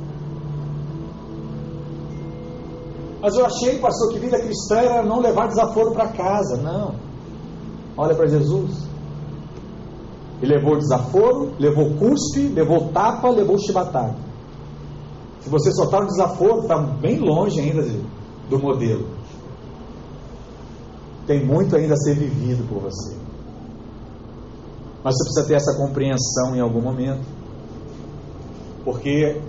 Mas 3.20 3.36
eu 3.36 3.44
achei, 3.44 3.78
pastor, 3.78 4.12
que 4.12 4.18
vida 4.18 4.40
cristã 4.40 4.78
era 4.78 5.02
não 5.02 5.20
levar 5.20 5.46
desaforo 5.46 5.92
para 5.92 6.08
casa. 6.08 6.56
Não. 6.56 6.94
Olha 7.96 8.14
para 8.14 8.26
Jesus. 8.26 8.89
Ele 10.42 10.54
levou 10.54 10.78
desaforo, 10.78 11.52
levou 11.58 11.94
cuspe, 11.96 12.48
levou 12.48 12.88
tapa, 12.88 13.28
levou 13.28 13.58
chibatada. 13.58 14.16
Se 15.40 15.50
você 15.50 15.70
só 15.72 15.84
está 15.84 16.00
no 16.00 16.06
desaforo, 16.06 16.62
está 16.62 16.78
bem 16.78 17.18
longe 17.18 17.60
ainda 17.60 17.82
de, 17.82 18.00
do 18.48 18.58
modelo. 18.58 19.06
Tem 21.26 21.44
muito 21.44 21.76
ainda 21.76 21.94
a 21.94 21.96
ser 21.96 22.14
vivido 22.14 22.66
por 22.68 22.82
você. 22.82 23.16
Mas 25.04 25.14
você 25.14 25.24
precisa 25.24 25.46
ter 25.46 25.54
essa 25.54 25.76
compreensão 25.76 26.56
em 26.56 26.60
algum 26.60 26.80
momento. 26.80 27.24
Porque, 28.84 29.40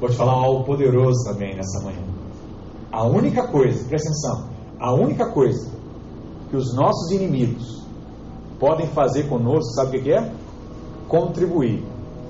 vou 0.00 0.08
te 0.08 0.16
falar 0.16 0.32
algo 0.32 0.64
poderoso 0.64 1.24
também 1.24 1.54
nessa 1.54 1.82
manhã. 1.82 2.02
A 2.90 3.04
única 3.04 3.46
coisa, 3.48 3.84
presta 3.84 4.08
atenção, 4.08 4.50
a 4.78 4.94
única 4.94 5.30
coisa 5.30 5.70
que 6.50 6.56
os 6.56 6.74
nossos 6.74 7.10
inimigos 7.10 7.85
podem 8.58 8.86
fazer 8.88 9.28
conosco, 9.28 9.72
sabe 9.74 9.98
o 9.98 10.02
que 10.02 10.12
é? 10.12 10.32
Contribuir 11.08 11.84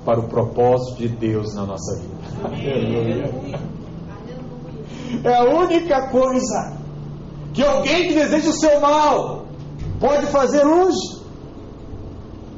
para 0.04 0.20
o 0.20 0.28
propósito 0.28 0.98
de 0.98 1.08
Deus 1.08 1.54
na 1.54 1.66
nossa 1.66 2.00
vida. 2.00 2.16
Aleluia. 2.44 3.32
É 5.24 5.34
a 5.34 5.44
única 5.44 6.08
coisa 6.08 6.76
que 7.52 7.62
alguém 7.62 8.08
que 8.08 8.14
deseja 8.14 8.50
o 8.50 8.52
seu 8.52 8.80
mal 8.80 9.46
pode 10.00 10.26
fazer 10.26 10.64
hoje. 10.66 11.16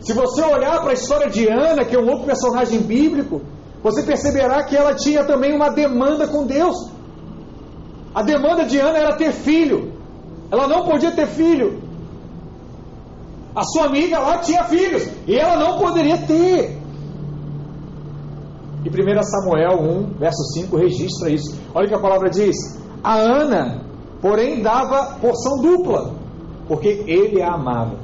Se 0.00 0.12
você 0.12 0.42
olhar 0.42 0.80
para 0.80 0.90
a 0.90 0.94
história 0.94 1.28
de 1.28 1.46
Ana, 1.48 1.84
que 1.84 1.94
é 1.94 1.98
um 1.98 2.08
outro 2.08 2.26
personagem 2.26 2.80
bíblico, 2.80 3.42
você 3.82 4.02
perceberá 4.02 4.64
que 4.64 4.76
ela 4.76 4.94
tinha 4.94 5.24
também 5.24 5.54
uma 5.54 5.70
demanda 5.70 6.26
com 6.26 6.46
Deus. 6.46 6.90
A 8.14 8.22
demanda 8.22 8.64
de 8.64 8.78
Ana 8.78 8.98
era 8.98 9.16
ter 9.16 9.32
filho. 9.32 9.92
Ela 10.50 10.66
não 10.66 10.84
podia 10.84 11.12
ter 11.12 11.26
filho. 11.26 11.87
A 13.54 13.62
sua 13.64 13.86
amiga 13.86 14.18
lá 14.18 14.38
tinha 14.38 14.64
filhos 14.64 15.08
e 15.26 15.34
ela 15.36 15.56
não 15.56 15.78
poderia 15.78 16.18
ter. 16.26 16.78
E 18.84 18.88
1 18.88 19.22
Samuel 19.22 19.82
1, 19.82 20.18
verso 20.18 20.42
5 20.54 20.76
registra 20.76 21.30
isso. 21.30 21.58
Olha 21.74 21.86
o 21.86 21.88
que 21.88 21.94
a 21.94 22.00
palavra 22.00 22.30
diz: 22.30 22.56
A 23.02 23.16
Ana, 23.16 23.82
porém, 24.20 24.62
dava 24.62 25.16
porção 25.20 25.60
dupla, 25.60 26.14
porque 26.68 27.04
ele 27.06 27.42
a 27.42 27.54
amava. 27.54 27.96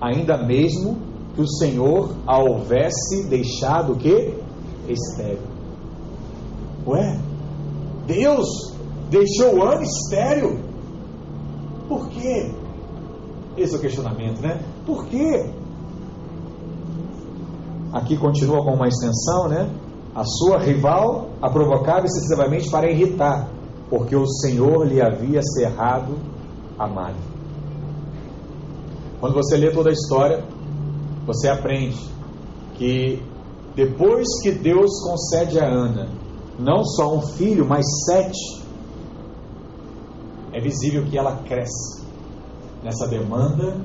Ainda 0.00 0.36
mesmo 0.36 0.98
que 1.34 1.40
o 1.40 1.48
Senhor 1.48 2.10
a 2.26 2.38
houvesse 2.38 3.26
deixado 3.28 3.96
que? 3.96 4.34
Estéreo. 4.88 5.38
Ué, 6.86 7.18
Deus 8.06 8.74
deixou 9.08 9.62
Ana 9.62 9.82
estéreo? 9.82 10.58
Por 11.88 12.08
quê? 12.08 12.50
Esse 13.56 13.74
é 13.74 13.78
o 13.78 13.80
questionamento, 13.80 14.40
né? 14.40 14.60
Por 14.86 15.06
quê? 15.06 15.50
Aqui 17.92 18.16
continua 18.16 18.64
com 18.64 18.74
uma 18.74 18.88
extensão, 18.88 19.48
né? 19.48 19.68
A 20.14 20.24
sua 20.24 20.58
rival 20.58 21.28
a 21.40 21.50
provocava 21.50 22.06
excessivamente 22.06 22.70
para 22.70 22.90
irritar, 22.90 23.48
porque 23.90 24.16
o 24.16 24.26
Senhor 24.26 24.86
lhe 24.86 25.00
havia 25.00 25.42
cerrado 25.42 26.14
a 26.78 26.86
malha. 26.86 27.32
Quando 29.20 29.34
você 29.34 29.56
lê 29.56 29.70
toda 29.70 29.90
a 29.90 29.92
história, 29.92 30.42
você 31.26 31.48
aprende 31.48 31.98
que 32.74 33.22
depois 33.76 34.26
que 34.42 34.52
Deus 34.52 34.90
concede 35.02 35.58
a 35.60 35.66
Ana 35.66 36.08
não 36.58 36.84
só 36.84 37.14
um 37.14 37.20
filho, 37.20 37.66
mas 37.66 37.84
sete, 38.06 38.62
é 40.52 40.60
visível 40.60 41.04
que 41.04 41.16
ela 41.16 41.36
cresce 41.44 42.01
nessa 42.82 43.06
demanda 43.06 43.76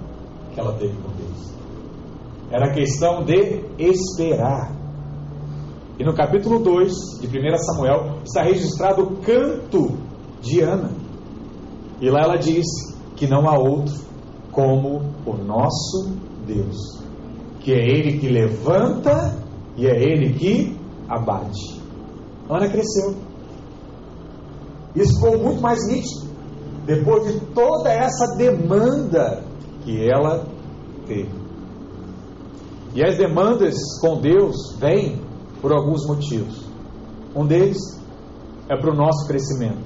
que 0.54 0.60
ela 0.60 0.74
teve 0.74 0.96
com 0.96 1.10
Deus. 1.12 1.54
Era 2.52 2.74
questão 2.74 3.24
de 3.24 3.64
esperar. 3.78 4.76
E 6.00 6.04
no 6.04 6.14
capítulo 6.14 6.60
2 6.60 7.20
de 7.22 7.28
1 7.28 7.58
Samuel 7.58 8.20
está 8.24 8.44
registrado 8.44 9.04
o 9.04 9.18
canto 9.18 9.98
de 10.42 10.62
Ana. 10.62 10.92
E 12.00 12.10
lá 12.10 12.22
ela 12.22 12.38
diz 12.38 12.66
que 13.16 13.28
não 13.28 13.50
há 13.50 13.58
outro 13.58 13.96
como 14.52 15.02
o 15.26 15.34
nosso 15.36 16.12
Deus, 16.46 17.04
que 17.60 17.74
é 17.74 17.80
Ele 17.80 18.20
que 18.20 18.28
levanta 18.28 19.36
e 19.76 19.86
é 19.88 19.96
Ele 19.96 20.34
que 20.34 20.78
abate. 21.10 21.82
Ana 22.50 22.70
cresceu. 22.70 23.16
Isso 24.96 25.16
ficou 25.16 25.38
muito 25.38 25.62
mais 25.62 25.80
nítido 25.88 26.27
depois 26.88 27.34
de 27.34 27.40
toda 27.48 27.92
essa 27.92 28.38
demanda 28.38 29.44
que 29.84 30.10
ela 30.10 30.48
teve. 31.06 31.30
E 32.96 33.04
as 33.04 33.18
demandas 33.18 33.76
com 34.00 34.22
Deus 34.22 34.56
vêm 34.80 35.22
por 35.62 35.74
alguns 35.74 36.08
motivos. 36.08 36.66
Um 37.36 37.46
deles 37.46 37.78
é 38.70 38.78
para 38.78 38.90
o 38.90 38.96
nosso 38.96 39.28
crescimento. 39.28 39.86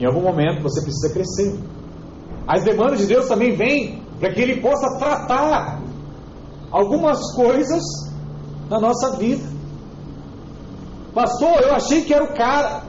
Em 0.00 0.06
algum 0.06 0.22
momento 0.22 0.62
você 0.62 0.80
precisa 0.80 1.12
crescer. 1.12 1.60
As 2.46 2.64
demandas 2.64 3.00
de 3.00 3.06
Deus 3.06 3.28
também 3.28 3.54
vêm 3.54 4.02
para 4.18 4.32
que 4.32 4.40
Ele 4.40 4.62
possa 4.62 4.98
tratar 4.98 5.82
algumas 6.70 7.20
coisas 7.34 7.82
na 8.70 8.80
nossa 8.80 9.16
vida. 9.18 9.44
Pastor, 11.14 11.60
eu 11.60 11.74
achei 11.74 12.02
que 12.02 12.14
era 12.14 12.24
o 12.24 12.34
cara. 12.34 12.84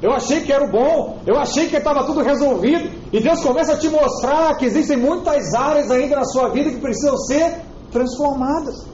Eu 0.00 0.12
achei 0.12 0.42
que 0.42 0.52
era 0.52 0.64
o 0.64 0.70
bom, 0.70 1.18
eu 1.26 1.36
achei 1.36 1.68
que 1.68 1.76
estava 1.76 2.04
tudo 2.04 2.22
resolvido, 2.22 2.88
e 3.12 3.20
Deus 3.20 3.42
começa 3.42 3.72
a 3.72 3.76
te 3.76 3.88
mostrar 3.88 4.56
que 4.56 4.64
existem 4.64 4.96
muitas 4.96 5.54
áreas 5.54 5.90
ainda 5.90 6.16
na 6.16 6.24
sua 6.24 6.50
vida 6.50 6.70
que 6.70 6.78
precisam 6.78 7.16
ser 7.18 7.62
transformadas. 7.90 8.86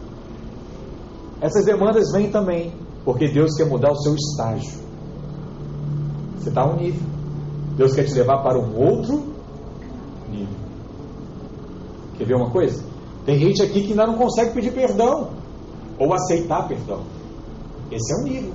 Essas 1.40 1.64
demandas 1.66 2.10
vêm 2.12 2.30
também 2.30 2.72
porque 3.04 3.28
Deus 3.28 3.54
quer 3.54 3.66
mudar 3.66 3.92
o 3.92 3.96
seu 3.96 4.14
estágio. 4.14 4.80
Você 6.38 6.48
está 6.48 6.62
a 6.62 6.72
um 6.72 6.76
nível. 6.76 7.06
Deus 7.76 7.92
quer 7.92 8.04
te 8.04 8.14
levar 8.14 8.42
para 8.42 8.58
um 8.58 8.76
outro 8.76 9.34
nível. 10.30 10.54
Quer 12.16 12.26
ver 12.26 12.34
uma 12.34 12.50
coisa? 12.50 12.82
Tem 13.26 13.38
gente 13.38 13.62
aqui 13.62 13.82
que 13.82 13.90
ainda 13.90 14.06
não 14.06 14.16
consegue 14.16 14.52
pedir 14.54 14.72
perdão 14.72 15.30
ou 15.98 16.12
aceitar 16.14 16.66
perdão. 16.66 17.02
Esse 17.90 18.12
é 18.14 18.16
um 18.16 18.24
nível. 18.24 18.52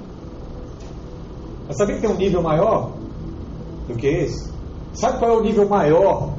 Mas 1.69 1.77
sabia 1.77 1.95
que 1.97 2.01
tem 2.01 2.10
um 2.10 2.17
nível 2.17 2.41
maior 2.41 2.93
do 3.88 3.95
que 3.95 4.08
esse? 4.08 4.51
Sabe 4.95 5.19
qual 5.19 5.29
é 5.29 5.38
o 5.38 5.43
nível 5.43 5.69
maior 5.69 6.34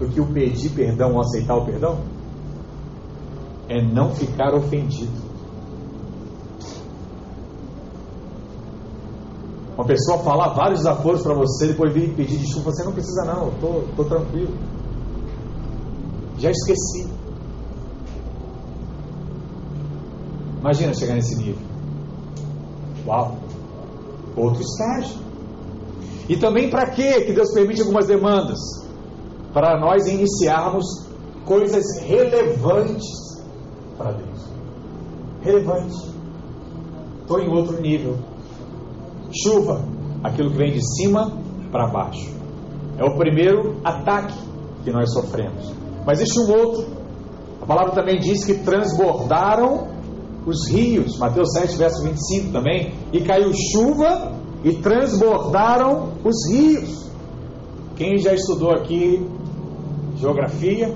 do 0.00 0.08
que 0.08 0.20
o 0.20 0.26
pedir 0.26 0.70
perdão 0.70 1.14
ou 1.14 1.20
aceitar 1.20 1.54
o 1.54 1.64
perdão? 1.64 2.00
É 3.68 3.80
não 3.80 4.12
ficar 4.12 4.52
ofendido. 4.52 5.22
Uma 9.76 9.86
pessoa 9.86 10.18
falar 10.18 10.48
vários 10.48 10.80
desaforos 10.80 11.22
para 11.22 11.34
você, 11.34 11.68
depois 11.68 11.94
vir 11.94 12.12
pedir 12.16 12.38
desculpa, 12.38 12.72
você 12.72 12.82
não 12.82 12.92
precisa 12.92 13.24
não, 13.24 13.52
eu 13.62 13.84
estou 13.88 14.04
tranquilo. 14.04 14.52
Já 16.38 16.50
esqueci. 16.50 17.08
Imagina 20.58 20.92
chegar 20.92 21.14
nesse 21.14 21.36
nível. 21.36 21.62
Uau! 23.06 23.41
Outro 24.36 24.62
estágio. 24.62 25.18
E 26.28 26.36
também 26.36 26.70
para 26.70 26.90
que 26.90 27.22
que 27.22 27.32
Deus 27.32 27.52
permite 27.52 27.80
algumas 27.80 28.06
demandas? 28.06 28.58
Para 29.52 29.78
nós 29.78 30.06
iniciarmos 30.06 30.84
coisas 31.44 31.84
relevantes 32.00 33.06
para 33.98 34.12
Deus. 34.12 34.40
Relevante. 35.42 36.12
Estou 37.20 37.40
em 37.40 37.48
outro 37.48 37.80
nível. 37.80 38.16
Chuva, 39.42 39.82
aquilo 40.22 40.50
que 40.50 40.56
vem 40.56 40.72
de 40.72 40.82
cima 40.96 41.32
para 41.70 41.88
baixo. 41.88 42.32
É 42.98 43.04
o 43.04 43.16
primeiro 43.16 43.76
ataque 43.84 44.34
que 44.84 44.90
nós 44.90 45.12
sofremos. 45.12 45.72
Mas 46.06 46.20
existe 46.20 46.40
um 46.40 46.52
outro. 46.58 46.86
A 47.60 47.66
palavra 47.66 47.92
também 47.92 48.18
diz 48.18 48.44
que 48.44 48.54
transbordaram 48.58 49.88
os 50.46 50.68
rios, 50.70 51.18
Mateus 51.18 51.52
7, 51.52 51.76
verso 51.76 52.02
25 52.02 52.52
também, 52.52 52.92
e 53.12 53.20
caiu 53.20 53.52
chuva 53.72 54.32
e 54.64 54.74
transbordaram 54.74 56.12
os 56.24 56.50
rios. 56.50 57.10
Quem 57.96 58.18
já 58.18 58.32
estudou 58.34 58.72
aqui 58.72 59.24
geografia, 60.16 60.94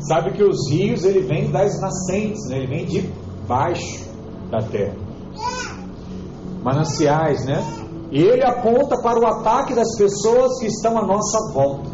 sabe 0.00 0.32
que 0.32 0.42
os 0.42 0.70
rios 0.70 1.04
ele 1.04 1.20
vem 1.20 1.50
das 1.50 1.80
nascentes, 1.80 2.48
né? 2.48 2.58
ele 2.58 2.66
vem 2.66 2.86
de 2.86 3.12
baixo 3.46 4.08
da 4.50 4.62
terra. 4.62 4.96
Mananciais, 6.62 7.44
né? 7.44 7.62
E 8.10 8.20
ele 8.20 8.42
aponta 8.42 9.00
para 9.02 9.18
o 9.20 9.26
ataque 9.26 9.74
das 9.74 9.96
pessoas 9.96 10.58
que 10.60 10.66
estão 10.66 10.96
à 10.98 11.06
nossa 11.06 11.52
volta. 11.52 11.90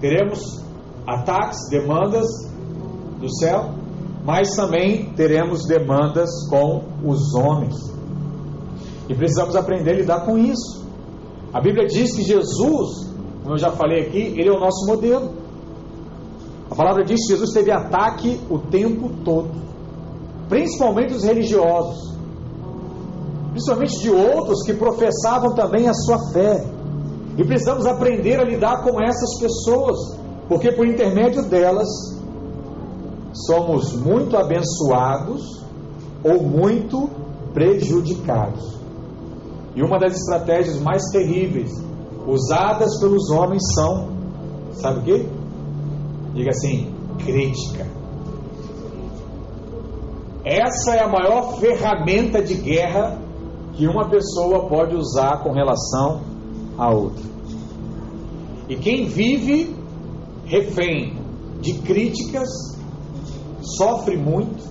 Teremos 0.00 0.40
ataques, 1.06 1.68
demandas 1.68 2.26
do 3.20 3.32
céu, 3.36 3.81
mas 4.24 4.54
também 4.54 5.12
teremos 5.14 5.66
demandas 5.66 6.30
com 6.48 6.84
os 7.04 7.34
homens. 7.34 7.74
E 9.08 9.14
precisamos 9.14 9.56
aprender 9.56 9.90
a 9.90 9.96
lidar 9.96 10.24
com 10.24 10.38
isso. 10.38 10.86
A 11.52 11.60
Bíblia 11.60 11.86
diz 11.86 12.14
que 12.14 12.22
Jesus, 12.22 13.10
como 13.42 13.54
eu 13.54 13.58
já 13.58 13.72
falei 13.72 14.06
aqui, 14.06 14.18
ele 14.18 14.48
é 14.48 14.52
o 14.52 14.60
nosso 14.60 14.86
modelo. 14.86 15.30
A 16.70 16.74
palavra 16.74 17.04
diz 17.04 17.20
que 17.26 17.32
Jesus 17.32 17.50
teve 17.52 17.70
ataque 17.70 18.40
o 18.48 18.58
tempo 18.58 19.10
todo, 19.24 19.50
principalmente 20.48 21.12
os 21.12 21.24
religiosos, 21.24 22.16
principalmente 23.50 24.00
de 24.00 24.10
outros 24.10 24.62
que 24.64 24.72
professavam 24.72 25.54
também 25.54 25.88
a 25.88 25.92
sua 25.92 26.32
fé. 26.32 26.64
E 27.36 27.44
precisamos 27.44 27.86
aprender 27.86 28.38
a 28.40 28.44
lidar 28.44 28.82
com 28.84 29.02
essas 29.02 29.38
pessoas, 29.38 29.98
porque 30.48 30.72
por 30.72 30.86
intermédio 30.86 31.42
delas 31.42 31.88
somos 33.32 33.94
muito 33.94 34.36
abençoados 34.36 35.62
ou 36.22 36.42
muito 36.42 37.08
prejudicados. 37.52 38.80
E 39.74 39.82
uma 39.82 39.98
das 39.98 40.14
estratégias 40.16 40.80
mais 40.80 41.02
terríveis 41.10 41.72
usadas 42.26 42.98
pelos 43.00 43.30
homens 43.30 43.62
são, 43.74 44.08
sabe 44.72 45.00
o 45.00 45.02
que? 45.02 45.28
Diga 46.34 46.50
assim, 46.50 46.92
crítica. 47.24 47.86
Essa 50.44 50.96
é 50.96 51.02
a 51.02 51.08
maior 51.08 51.58
ferramenta 51.58 52.42
de 52.42 52.54
guerra 52.54 53.18
que 53.74 53.86
uma 53.86 54.08
pessoa 54.08 54.68
pode 54.68 54.94
usar 54.94 55.42
com 55.42 55.52
relação 55.52 56.20
a 56.76 56.90
outra. 56.90 57.24
E 58.68 58.76
quem 58.76 59.06
vive 59.06 59.74
refém 60.44 61.16
de 61.60 61.74
críticas 61.74 62.48
sofre 63.62 64.16
muito 64.16 64.62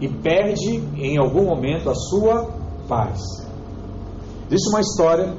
e 0.00 0.08
perde 0.08 0.82
em 0.96 1.18
algum 1.18 1.44
momento 1.44 1.88
a 1.88 1.94
sua 1.94 2.50
paz. 2.88 3.20
Existe 4.50 4.68
uma 4.68 4.80
história, 4.80 5.34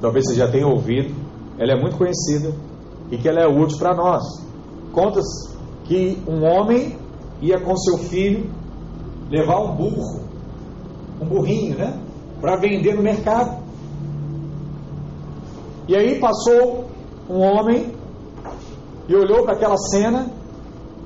talvez 0.00 0.26
você 0.26 0.34
já 0.34 0.50
tenha 0.50 0.66
ouvido, 0.66 1.14
ela 1.58 1.72
é 1.72 1.80
muito 1.80 1.96
conhecida 1.96 2.54
e 3.10 3.18
que 3.18 3.28
ela 3.28 3.40
é 3.40 3.46
útil 3.46 3.78
para 3.78 3.94
nós. 3.94 4.22
Conta 4.92 5.20
que 5.84 6.22
um 6.26 6.44
homem 6.44 6.96
ia 7.40 7.60
com 7.60 7.76
seu 7.76 7.98
filho 7.98 8.50
levar 9.30 9.60
um 9.60 9.74
burro, 9.74 10.20
um 11.20 11.26
burrinho, 11.26 11.76
né? 11.76 12.00
Para 12.40 12.56
vender 12.56 12.94
no 12.94 13.02
mercado. 13.02 13.62
E 15.88 15.96
aí 15.96 16.18
passou 16.20 16.88
um 17.28 17.40
homem 17.40 17.92
e 19.08 19.14
olhou 19.14 19.42
para 19.44 19.54
aquela 19.54 19.76
cena 19.76 20.39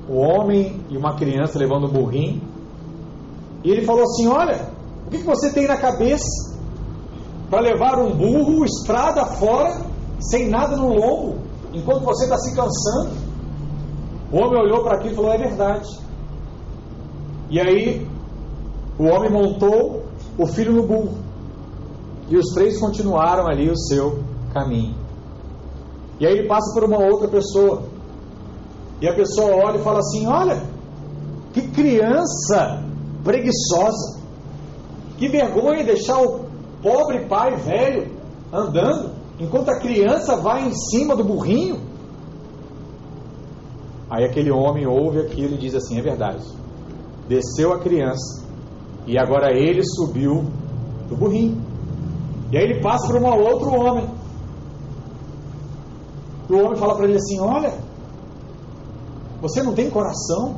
o 0.07 0.17
homem 0.17 0.81
e 0.89 0.97
uma 0.97 1.15
criança 1.15 1.57
levando 1.57 1.87
um 1.87 1.91
burrinho. 1.91 2.41
E 3.63 3.69
ele 3.69 3.85
falou 3.85 4.03
assim: 4.03 4.27
Olha, 4.27 4.69
o 5.07 5.09
que 5.09 5.17
você 5.19 5.51
tem 5.51 5.67
na 5.67 5.77
cabeça 5.77 6.55
para 7.49 7.61
levar 7.61 7.99
um 7.99 8.15
burro 8.15 8.65
estrada 8.65 9.25
fora, 9.25 9.81
sem 10.19 10.49
nada 10.49 10.75
no 10.75 10.89
lombo, 10.89 11.37
enquanto 11.73 12.03
você 12.03 12.25
está 12.25 12.37
se 12.37 12.55
cansando? 12.55 13.15
O 14.31 14.37
homem 14.37 14.59
olhou 14.59 14.83
para 14.83 14.97
aquilo 14.97 15.13
e 15.13 15.15
falou: 15.15 15.33
É 15.33 15.37
verdade. 15.37 16.05
E 17.49 17.59
aí, 17.59 18.07
o 18.97 19.05
homem 19.05 19.31
montou 19.31 20.03
o 20.37 20.47
filho 20.47 20.73
no 20.73 20.87
burro. 20.87 21.25
E 22.27 22.37
os 22.37 22.53
três 22.53 22.79
continuaram 22.79 23.47
ali 23.47 23.69
o 23.69 23.77
seu 23.77 24.23
caminho. 24.51 24.95
E 26.19 26.25
aí 26.25 26.33
ele 26.33 26.47
passa 26.47 26.73
por 26.73 26.83
uma 26.83 26.97
outra 26.97 27.27
pessoa. 27.27 27.83
E 29.01 29.07
a 29.07 29.13
pessoa 29.13 29.65
olha 29.65 29.77
e 29.77 29.83
fala 29.83 29.99
assim: 29.99 30.25
Olha, 30.27 30.61
que 31.53 31.67
criança 31.69 32.83
preguiçosa. 33.23 34.19
Que 35.17 35.27
vergonha 35.27 35.83
deixar 35.83 36.21
o 36.21 36.45
pobre 36.81 37.25
pai 37.27 37.55
velho 37.55 38.11
andando, 38.51 39.11
enquanto 39.39 39.69
a 39.69 39.79
criança 39.79 40.35
vai 40.35 40.67
em 40.67 40.73
cima 40.73 41.15
do 41.15 41.23
burrinho. 41.23 41.79
Aí 44.09 44.23
aquele 44.23 44.51
homem 44.51 44.85
ouve 44.85 45.19
aquilo 45.19 45.55
e 45.55 45.57
diz 45.57 45.73
assim: 45.75 45.97
É 45.97 46.01
verdade. 46.01 46.43
Desceu 47.27 47.73
a 47.73 47.79
criança 47.79 48.45
e 49.07 49.17
agora 49.17 49.51
ele 49.51 49.83
subiu 49.83 50.45
do 51.09 51.15
burrinho. 51.15 51.61
E 52.51 52.57
aí 52.57 52.63
ele 52.63 52.81
passa 52.81 53.07
para 53.07 53.19
um 53.19 53.43
outro 53.43 53.69
homem. 53.71 54.07
E 56.49 56.53
o 56.53 56.63
homem 56.63 56.75
fala 56.75 56.95
para 56.95 57.05
ele 57.05 57.17
assim: 57.17 57.39
Olha, 57.39 57.73
você 59.47 59.61
não 59.61 59.73
tem 59.73 59.91
coração? 59.91 60.55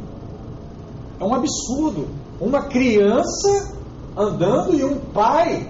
É 1.19 1.23
um 1.23 1.33
absurdo. 1.33 2.07
Uma 2.39 2.67
criança 2.69 3.73
andando 4.15 4.73
e 4.73 4.83
um 4.83 4.97
pai 5.13 5.69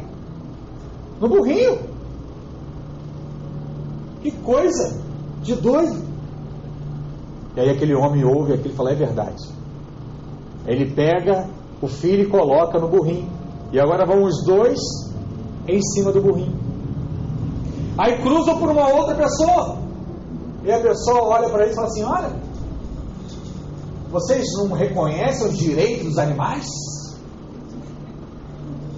no 1.19 1.27
burrinho. 1.27 1.79
Que 4.21 4.29
coisa 4.31 5.01
de 5.41 5.55
doido. 5.55 6.05
E 7.55 7.59
aí 7.59 7.71
aquele 7.71 7.95
homem 7.95 8.23
ouve 8.23 8.53
aquilo 8.53 8.73
e 8.73 8.77
fala: 8.77 8.91
é 8.91 8.95
verdade. 8.95 9.43
Ele 10.67 10.93
pega 10.93 11.49
o 11.81 11.87
filho 11.87 12.23
e 12.23 12.29
coloca 12.29 12.77
no 12.77 12.87
burrinho. 12.87 13.29
E 13.71 13.79
agora 13.79 14.05
vão 14.05 14.23
os 14.23 14.45
dois 14.45 14.79
em 15.67 15.81
cima 15.81 16.11
do 16.11 16.21
burrinho. 16.21 16.55
Aí 17.97 18.21
cruzam 18.21 18.59
por 18.59 18.69
uma 18.69 18.87
outra 18.89 19.15
pessoa. 19.15 19.77
E 20.63 20.71
a 20.71 20.79
pessoa 20.79 21.23
olha 21.23 21.49
para 21.49 21.63
ele 21.63 21.71
e 21.71 21.75
fala 21.75 21.87
assim: 21.87 22.03
Olha, 22.03 22.46
vocês 24.09 24.45
não 24.53 24.71
reconhecem 24.71 25.47
os 25.47 25.57
direitos 25.57 26.05
dos 26.05 26.17
animais? 26.17 26.65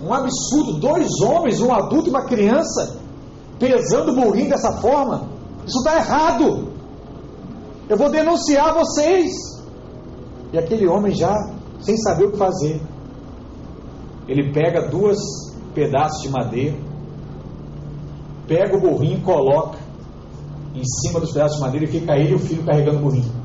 Um 0.04 0.13
absurdo, 0.13 0.80
dois 0.80 1.19
homens, 1.22 1.60
um 1.62 1.74
adulto 1.74 2.08
e 2.08 2.10
uma 2.10 2.26
criança, 2.26 2.98
pesando 3.58 4.12
o 4.12 4.15
burrinho 4.15 4.50
dessa 4.50 4.74
forma. 4.78 5.30
Isso 5.65 5.80
está 5.80 5.98
errado. 5.98 6.69
Eu 7.89 7.98
vou 7.98 8.10
denunciar 8.10 8.74
vocês. 8.74 9.34
E 10.54 10.58
aquele 10.58 10.88
homem 10.88 11.13
já, 11.13 11.36
sem 11.82 11.98
saber 11.98 12.26
o 12.26 12.32
que 12.32 12.38
fazer, 12.38 12.82
ele 14.28 14.54
pega 14.54 14.88
duas 14.88 15.17
pedaços 15.74 16.22
de 16.22 16.30
madeira, 16.30 16.78
pega 18.48 18.78
o 18.78 18.82
burrinho 18.82 19.17
e 19.17 19.22
coloca 19.22 19.78
em 20.74 20.84
cima 20.84 21.19
dos 21.19 21.32
pedaços 21.32 21.58
de 21.58 21.63
madeira 21.63 21.86
e 21.86 21.89
fica 21.89 22.15
ele 22.15 22.32
e 22.32 22.36
o 22.36 22.39
filho 22.39 22.63
carregando 22.63 22.98
o 22.98 23.02
burrinho. 23.02 23.38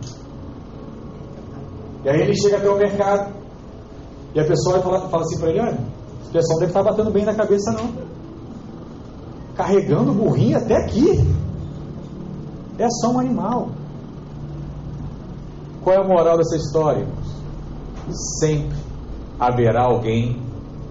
E 2.05 2.09
aí 2.09 2.21
ele 2.21 2.37
chega 2.37 2.59
até 2.59 2.69
o 2.69 2.77
mercado 2.77 3.33
e 4.35 4.41
a 4.41 4.45
pessoa 4.45 4.81
fala, 4.81 5.09
fala 5.09 5.23
assim 5.23 5.39
para 5.39 5.51
ele: 5.51 5.61
olha, 5.61 5.79
o 6.29 6.33
pessoal 6.33 6.59
deve 6.59 6.71
estar 6.71 6.83
batendo 6.83 7.11
bem 7.11 7.25
na 7.25 7.35
cabeça, 7.35 7.73
não. 7.73 7.91
Carregando 9.55 10.11
o 10.11 10.15
burrinho 10.15 10.59
até 10.59 10.77
aqui. 10.77 11.25
É 12.79 12.89
só 12.91 13.13
um 13.13 13.21
animal. 13.21 13.69
Qual 15.83 15.95
é 15.95 16.01
a 16.01 16.09
moral 16.09 16.37
dessa 16.37 16.57
história? 16.57 17.07
Sempre 18.41 18.77
haverá 19.39 19.85
alguém 19.85 20.43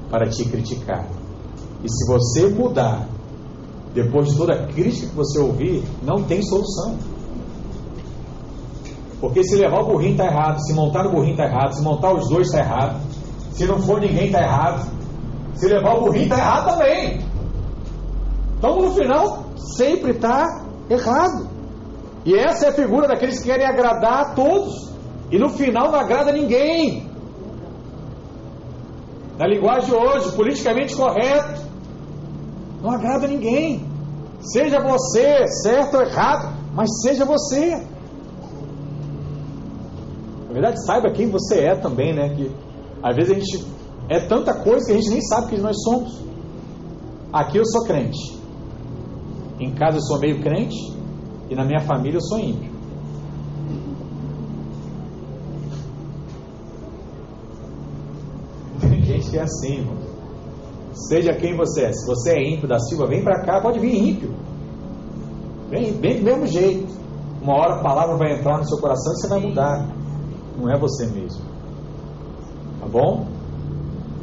para 0.10 0.30
te 0.30 0.46
criticar. 0.46 1.06
E 1.84 1.90
se 1.90 2.08
você 2.08 2.48
mudar, 2.48 3.08
depois 3.94 4.30
de 4.30 4.38
toda 4.38 4.54
a 4.54 4.68
crítica 4.68 5.08
que 5.08 5.16
você 5.16 5.40
ouvir, 5.40 5.84
não 6.02 6.24
tem 6.24 6.42
solução. 6.42 6.98
Porque 9.24 9.42
se 9.42 9.56
levar 9.56 9.80
o 9.80 9.86
burrinho 9.86 10.12
está 10.12 10.26
errado, 10.26 10.60
se 10.60 10.74
montar 10.74 11.06
no 11.06 11.12
burrinho 11.12 11.32
está 11.32 11.46
errado, 11.46 11.72
se 11.72 11.82
montar 11.82 12.14
os 12.14 12.28
dois 12.28 12.48
está 12.48 12.60
errado, 12.60 13.00
se 13.54 13.66
não 13.66 13.82
for 13.82 14.02
ninguém 14.02 14.26
está 14.26 14.42
errado, 14.42 14.86
se 15.54 15.66
levar 15.66 15.96
o 15.96 16.02
burrinho 16.02 16.26
está 16.26 16.38
errado 16.38 16.72
também. 16.72 17.22
Então 18.58 18.82
no 18.82 18.92
final 18.92 19.46
sempre 19.78 20.12
está 20.12 20.66
errado. 20.90 21.48
E 22.26 22.36
essa 22.36 22.66
é 22.66 22.70
a 22.72 22.74
figura 22.74 23.08
daqueles 23.08 23.40
que 23.40 23.46
querem 23.46 23.66
agradar 23.66 24.24
a 24.24 24.30
todos. 24.36 24.92
E 25.32 25.40
no 25.40 25.48
final 25.52 25.90
não 25.90 26.00
agrada 26.00 26.34
ninguém. 26.34 27.10
Na 29.40 29.48
linguagem 29.48 29.86
de 29.86 29.96
hoje, 29.96 30.36
politicamente 30.36 30.98
correto, 30.98 31.62
não 32.82 32.92
agrada 32.92 33.26
ninguém. 33.26 33.88
Seja 34.42 34.82
você, 34.82 35.48
certo 35.64 35.96
ou 35.96 36.04
errado, 36.04 36.58
mas 36.76 36.90
seja 37.02 37.24
você. 37.24 37.93
Na 40.54 40.60
verdade, 40.60 40.86
saiba 40.86 41.12
quem 41.12 41.32
você 41.32 41.62
é 41.62 41.76
também, 41.76 42.14
né? 42.14 42.30
Que 42.36 42.52
às 43.02 43.16
vezes 43.16 43.32
a 43.32 43.34
gente 43.34 43.66
é 44.08 44.20
tanta 44.20 44.54
coisa 44.54 44.86
que 44.86 44.92
a 44.92 44.96
gente 44.96 45.10
nem 45.10 45.22
sabe 45.22 45.48
que 45.48 45.60
nós 45.60 45.76
somos. 45.82 46.24
Aqui 47.34 47.58
eu 47.58 47.66
sou 47.66 47.86
crente. 47.86 48.40
Em 49.60 49.74
casa 49.74 49.98
eu 49.98 50.02
sou 50.02 50.20
meio 50.20 50.44
crente. 50.44 50.78
E 51.50 51.56
na 51.56 51.66
minha 51.66 51.80
família 51.80 52.18
eu 52.18 52.22
sou 52.22 52.38
ímpio. 52.38 52.72
Tem 58.80 59.02
gente 59.02 59.32
que 59.32 59.38
é 59.40 59.42
assim, 59.42 59.80
irmão. 59.80 59.98
Seja 61.10 61.34
quem 61.34 61.58
você 61.58 61.86
é. 61.86 61.94
Se 61.94 62.06
você 62.06 62.34
é 62.34 62.54
ímpio 62.54 62.68
da 62.68 62.78
Silva, 62.78 63.08
vem 63.08 63.24
para 63.24 63.44
cá, 63.44 63.60
pode 63.60 63.80
vir 63.80 63.96
ímpio. 63.96 64.36
Vem, 65.72 65.94
vem 65.94 66.20
do 66.20 66.24
mesmo 66.24 66.46
jeito. 66.46 66.94
Uma 67.42 67.56
hora 67.56 67.80
a 67.80 67.82
palavra 67.82 68.18
vai 68.18 68.38
entrar 68.38 68.60
no 68.60 68.68
seu 68.68 68.78
coração 68.78 69.14
e 69.14 69.16
você 69.16 69.28
vai 69.28 69.40
mudar. 69.40 70.03
Não 70.58 70.70
é 70.70 70.78
você 70.78 71.06
mesmo. 71.08 71.42
Tá 72.80 72.88
bom? 72.88 73.28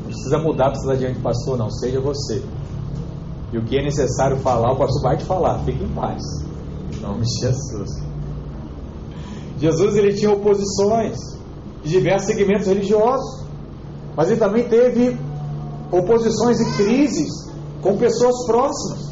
Não 0.02 0.06
precisa 0.06 0.38
mudar, 0.38 0.70
precisa 0.70 0.96
diante 0.96 1.18
do 1.18 1.22
pastor, 1.22 1.56
não. 1.56 1.70
Seja 1.70 2.00
você. 2.00 2.42
E 3.52 3.58
o 3.58 3.64
que 3.64 3.76
é 3.76 3.82
necessário 3.82 4.36
falar, 4.38 4.72
o 4.72 4.76
pastor 4.76 5.02
vai 5.02 5.16
te 5.16 5.24
falar. 5.24 5.58
Fique 5.64 5.82
em 5.82 5.88
paz. 5.88 6.22
Em 6.92 7.00
nome 7.00 7.24
de 7.24 7.40
Jesus. 7.40 8.10
Jesus 9.58 9.96
ele 9.96 10.14
tinha 10.14 10.30
oposições 10.30 11.18
de 11.82 11.90
diversos 11.90 12.28
segmentos 12.28 12.66
religiosos, 12.66 13.44
mas 14.16 14.30
ele 14.30 14.40
também 14.40 14.68
teve 14.68 15.18
oposições 15.90 16.60
e 16.60 16.76
crises 16.76 17.50
com 17.82 17.96
pessoas 17.96 18.46
próximas. 18.46 19.10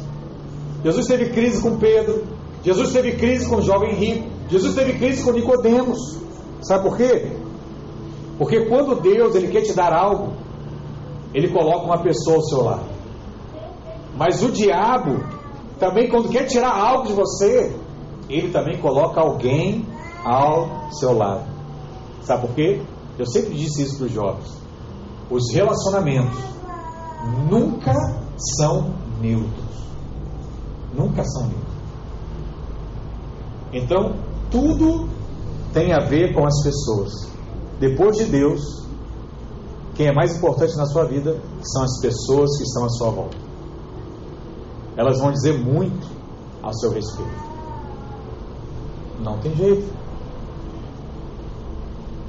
Jesus 0.83 1.07
teve 1.07 1.29
crise 1.29 1.61
com 1.61 1.77
Pedro, 1.77 2.23
Jesus 2.63 2.91
teve 2.91 3.13
crise 3.13 3.47
com 3.47 3.57
o 3.57 3.61
jovem 3.61 3.93
rico, 3.93 4.27
Jesus 4.49 4.73
teve 4.73 4.93
crise 4.93 5.23
com 5.23 5.31
Nicodemos. 5.31 6.17
Sabe 6.61 6.83
por 6.83 6.97
quê? 6.97 7.37
Porque 8.37 8.65
quando 8.67 9.01
Deus 9.01 9.35
ele 9.35 9.49
quer 9.49 9.61
te 9.61 9.73
dar 9.73 9.93
algo, 9.93 10.33
ele 11.33 11.49
coloca 11.49 11.85
uma 11.85 12.01
pessoa 12.01 12.37
ao 12.37 12.43
seu 12.43 12.63
lado. 12.63 12.85
Mas 14.15 14.41
o 14.41 14.51
diabo 14.51 15.19
também 15.79 16.09
quando 16.09 16.29
quer 16.29 16.45
tirar 16.45 16.71
algo 16.71 17.07
de 17.07 17.13
você, 17.13 17.73
ele 18.29 18.51
também 18.51 18.79
coloca 18.79 19.21
alguém 19.21 19.85
ao 20.23 20.91
seu 20.91 21.17
lado. 21.17 21.45
Sabe 22.21 22.47
por 22.47 22.55
quê? 22.55 22.81
Eu 23.17 23.25
sempre 23.25 23.55
disse 23.55 23.83
isso 23.83 23.97
para 23.97 24.05
os 24.05 24.11
jovens. 24.11 24.61
Os 25.29 25.53
relacionamentos 25.53 26.37
nunca 27.49 27.93
são 28.57 28.93
neutros. 29.21 29.69
Nunca 30.93 31.23
são 31.23 31.47
neutros. 31.47 31.69
Então, 33.71 34.15
tudo 34.51 35.07
tem 35.73 35.93
a 35.93 35.99
ver 35.99 36.33
com 36.33 36.45
as 36.45 36.63
pessoas. 36.63 37.11
Depois 37.79 38.17
de 38.17 38.25
Deus, 38.25 38.61
quem 39.95 40.07
é 40.07 40.13
mais 40.13 40.35
importante 40.35 40.75
na 40.77 40.85
sua 40.85 41.05
vida 41.05 41.39
são 41.61 41.83
as 41.83 41.99
pessoas 42.01 42.57
que 42.57 42.63
estão 42.63 42.85
à 42.85 42.89
sua 42.89 43.09
volta. 43.11 43.37
Elas 44.97 45.19
vão 45.19 45.31
dizer 45.31 45.57
muito 45.59 46.07
a 46.63 46.73
seu 46.73 46.91
respeito. 46.91 47.49
Não 49.21 49.37
tem 49.39 49.55
jeito. 49.55 49.93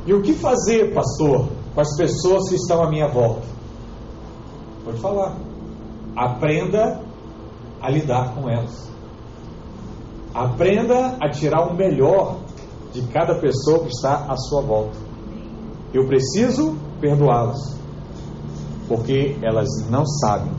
E 0.07 0.13
o 0.13 0.23
que 0.23 0.35
fazer, 0.35 0.93
pastor, 0.95 1.49
com 1.75 1.81
as 1.81 1.97
pessoas 1.97 2.49
que 2.49 2.57
estão 2.57 2.83
à 2.83 2.91
minha 2.91 3.09
volta? 3.09 3.47
Te 4.85 5.01
falar. 5.01 5.37
Aprenda 6.17 7.01
a 7.81 7.91
lidar 7.91 8.35
com 8.35 8.49
elas. 8.49 8.91
Aprenda 10.35 11.17
a 11.21 11.31
tirar 11.31 11.67
o 11.69 11.75
melhor 11.75 12.39
de 12.93 13.03
cada 13.09 13.39
pessoa 13.41 13.81
que 13.81 13.89
está 13.89 14.27
à 14.29 14.37
sua 14.37 14.63
volta. 14.63 14.97
Eu 15.93 16.07
preciso 16.07 16.77
perdoá-las, 17.01 17.59
porque 18.89 19.37
elas 19.43 19.69
não 19.89 20.05
sabem 20.07 20.53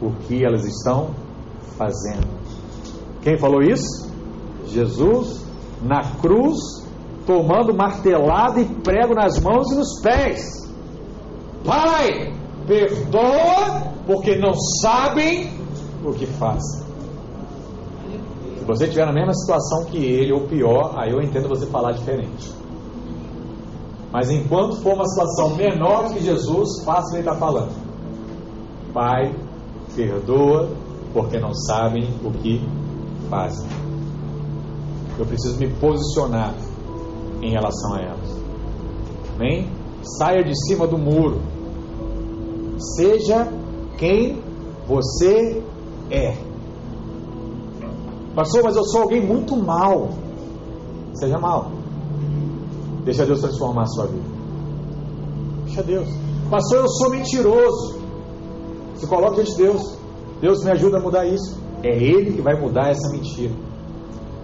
o 0.00 0.10
que 0.26 0.44
elas 0.44 0.64
estão 0.64 1.10
fazendo. 1.78 2.26
Quem 3.22 3.38
falou 3.38 3.62
isso? 3.62 4.10
Jesus 4.66 5.44
na 5.82 6.02
cruz, 6.20 6.58
tomando 7.26 7.74
martelada 7.74 8.60
e 8.60 8.64
prego 8.64 9.14
nas 9.14 9.38
mãos 9.40 9.70
e 9.72 9.74
nos 9.74 10.00
pés. 10.00 10.42
Pai, 11.64 12.32
perdoa, 12.66 13.92
porque 14.06 14.36
não 14.36 14.54
sabem 14.82 15.50
o 16.04 16.12
que 16.12 16.26
fazem. 16.26 16.85
Se 18.66 18.72
você 18.72 18.84
estiver 18.86 19.06
na 19.06 19.12
mesma 19.12 19.32
situação 19.32 19.84
que 19.84 19.96
ele, 19.96 20.32
ou 20.32 20.48
pior, 20.48 20.92
aí 20.96 21.12
eu 21.12 21.22
entendo 21.22 21.48
você 21.48 21.66
falar 21.66 21.92
diferente. 21.92 22.52
Mas 24.12 24.28
enquanto 24.28 24.82
for 24.82 24.94
uma 24.94 25.06
situação 25.06 25.54
menor 25.54 26.12
que 26.12 26.20
Jesus, 26.20 26.82
faça 26.84 27.06
o 27.06 27.10
que 27.10 27.16
ele 27.18 27.28
está 27.28 27.36
falando. 27.36 27.70
Pai, 28.92 29.32
perdoa, 29.94 30.68
porque 31.12 31.38
não 31.38 31.54
sabem 31.54 32.08
o 32.24 32.32
que 32.32 32.60
fazem. 33.30 33.68
Eu 35.16 35.26
preciso 35.26 35.60
me 35.60 35.72
posicionar 35.74 36.52
em 37.40 37.52
relação 37.52 37.94
a 37.94 38.00
elas. 38.00 38.36
Amém? 39.36 39.70
Saia 40.18 40.42
de 40.42 40.56
cima 40.66 40.88
do 40.88 40.98
muro. 40.98 41.40
Seja 42.96 43.46
quem 43.96 44.42
você 44.88 45.62
é. 46.10 46.45
Pastor, 48.36 48.62
mas 48.62 48.76
eu 48.76 48.84
sou 48.84 49.02
alguém 49.02 49.26
muito 49.26 49.56
mal. 49.56 50.10
Seja 51.14 51.38
mal. 51.38 51.72
Deixa 53.02 53.24
Deus 53.24 53.40
transformar 53.40 53.84
a 53.84 53.86
sua 53.86 54.06
vida. 54.08 54.28
Deixa 55.64 55.82
Deus. 55.82 56.06
Pastor, 56.50 56.80
eu 56.80 56.88
sou 56.88 57.10
mentiroso. 57.10 57.98
Se 58.96 59.06
coloque 59.06 59.36
diante 59.36 59.52
de 59.52 59.56
Deus. 59.56 59.98
Deus 60.42 60.62
me 60.62 60.70
ajuda 60.70 60.98
a 60.98 61.00
mudar 61.00 61.24
isso. 61.24 61.58
É 61.82 61.96
Ele 61.96 62.34
que 62.34 62.42
vai 62.42 62.60
mudar 62.60 62.90
essa 62.90 63.08
mentira. 63.10 63.54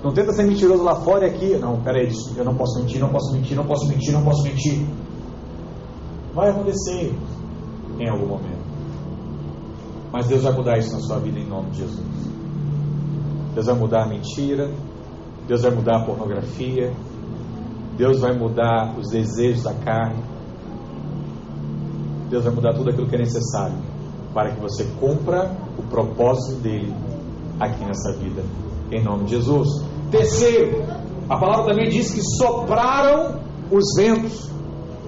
Não 0.02 0.12
tenta 0.14 0.32
ser 0.32 0.44
mentiroso 0.44 0.82
lá 0.82 0.96
fora 0.96 1.26
e 1.26 1.30
aqui. 1.30 1.56
Não, 1.58 1.78
peraí, 1.82 2.10
eu 2.34 2.44
não 2.46 2.54
posso 2.54 2.80
mentir, 2.80 2.98
não 2.98 3.10
posso 3.10 3.30
mentir, 3.34 3.54
não 3.54 3.66
posso 3.66 3.88
mentir, 3.88 4.12
não 4.12 4.24
posso 4.24 4.42
mentir. 4.42 4.86
Vai 6.34 6.48
acontecer 6.48 7.14
em 8.00 8.08
algum 8.08 8.26
momento. 8.26 8.62
Mas 10.10 10.26
Deus 10.28 10.44
vai 10.44 10.52
mudar 10.52 10.78
isso 10.78 10.94
na 10.94 11.00
sua 11.00 11.18
vida 11.18 11.38
em 11.38 11.46
nome 11.46 11.70
de 11.70 11.78
Jesus. 11.80 12.31
Deus 13.54 13.66
vai 13.66 13.74
mudar 13.74 14.04
a 14.04 14.08
mentira, 14.08 14.70
Deus 15.46 15.62
vai 15.62 15.70
mudar 15.70 15.98
a 15.98 16.04
pornografia, 16.04 16.92
Deus 17.96 18.20
vai 18.20 18.32
mudar 18.36 18.96
os 18.98 19.08
desejos 19.10 19.64
da 19.64 19.74
carne, 19.74 20.22
Deus 22.30 22.44
vai 22.44 22.54
mudar 22.54 22.72
tudo 22.72 22.90
aquilo 22.90 23.08
que 23.08 23.14
é 23.14 23.18
necessário 23.18 23.76
para 24.32 24.54
que 24.54 24.60
você 24.60 24.84
cumpra 24.98 25.50
o 25.78 25.82
propósito 25.82 26.60
dele 26.62 26.94
aqui 27.60 27.84
nessa 27.84 28.12
vida, 28.12 28.42
em 28.90 29.02
nome 29.04 29.24
de 29.24 29.36
Jesus. 29.36 29.68
Terceiro, 30.10 30.82
a 31.28 31.38
palavra 31.38 31.72
também 31.72 31.90
diz 31.90 32.10
que 32.12 32.22
sopraram 32.38 33.40
os 33.70 33.84
ventos. 33.96 34.50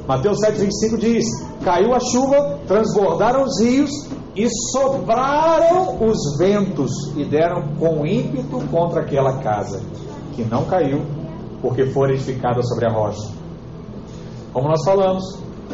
Mateus 0.07 0.39
7,25 0.41 0.99
diz: 0.99 1.25
Caiu 1.63 1.95
a 1.95 2.01
chuva, 2.01 2.59
transbordaram 2.67 3.45
os 3.45 3.61
rios 3.63 3.91
e 4.37 4.49
sobraram 4.73 6.05
os 6.05 6.37
ventos 6.39 6.91
e 7.17 7.25
deram 7.25 7.77
com 7.79 8.05
ímpeto 8.05 8.59
contra 8.69 9.03
aquela 9.03 9.39
casa, 9.39 9.81
que 10.35 10.43
não 10.45 10.65
caiu, 10.65 11.03
porque 11.63 11.87
foi 11.87 12.13
edificada 12.13 12.63
sobre 12.63 12.87
a 12.87 12.93
rocha. 12.93 13.33
Como 14.53 14.69
nós 14.69 14.85
falamos, 14.85 15.25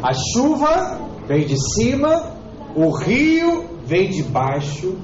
a 0.01 0.13
chuva 0.13 0.99
vem 1.27 1.45
de 1.45 1.57
cima, 1.75 2.33
o 2.75 2.91
rio 2.91 3.65
vem 3.85 4.09
de 4.09 4.23
baixo 4.23 4.95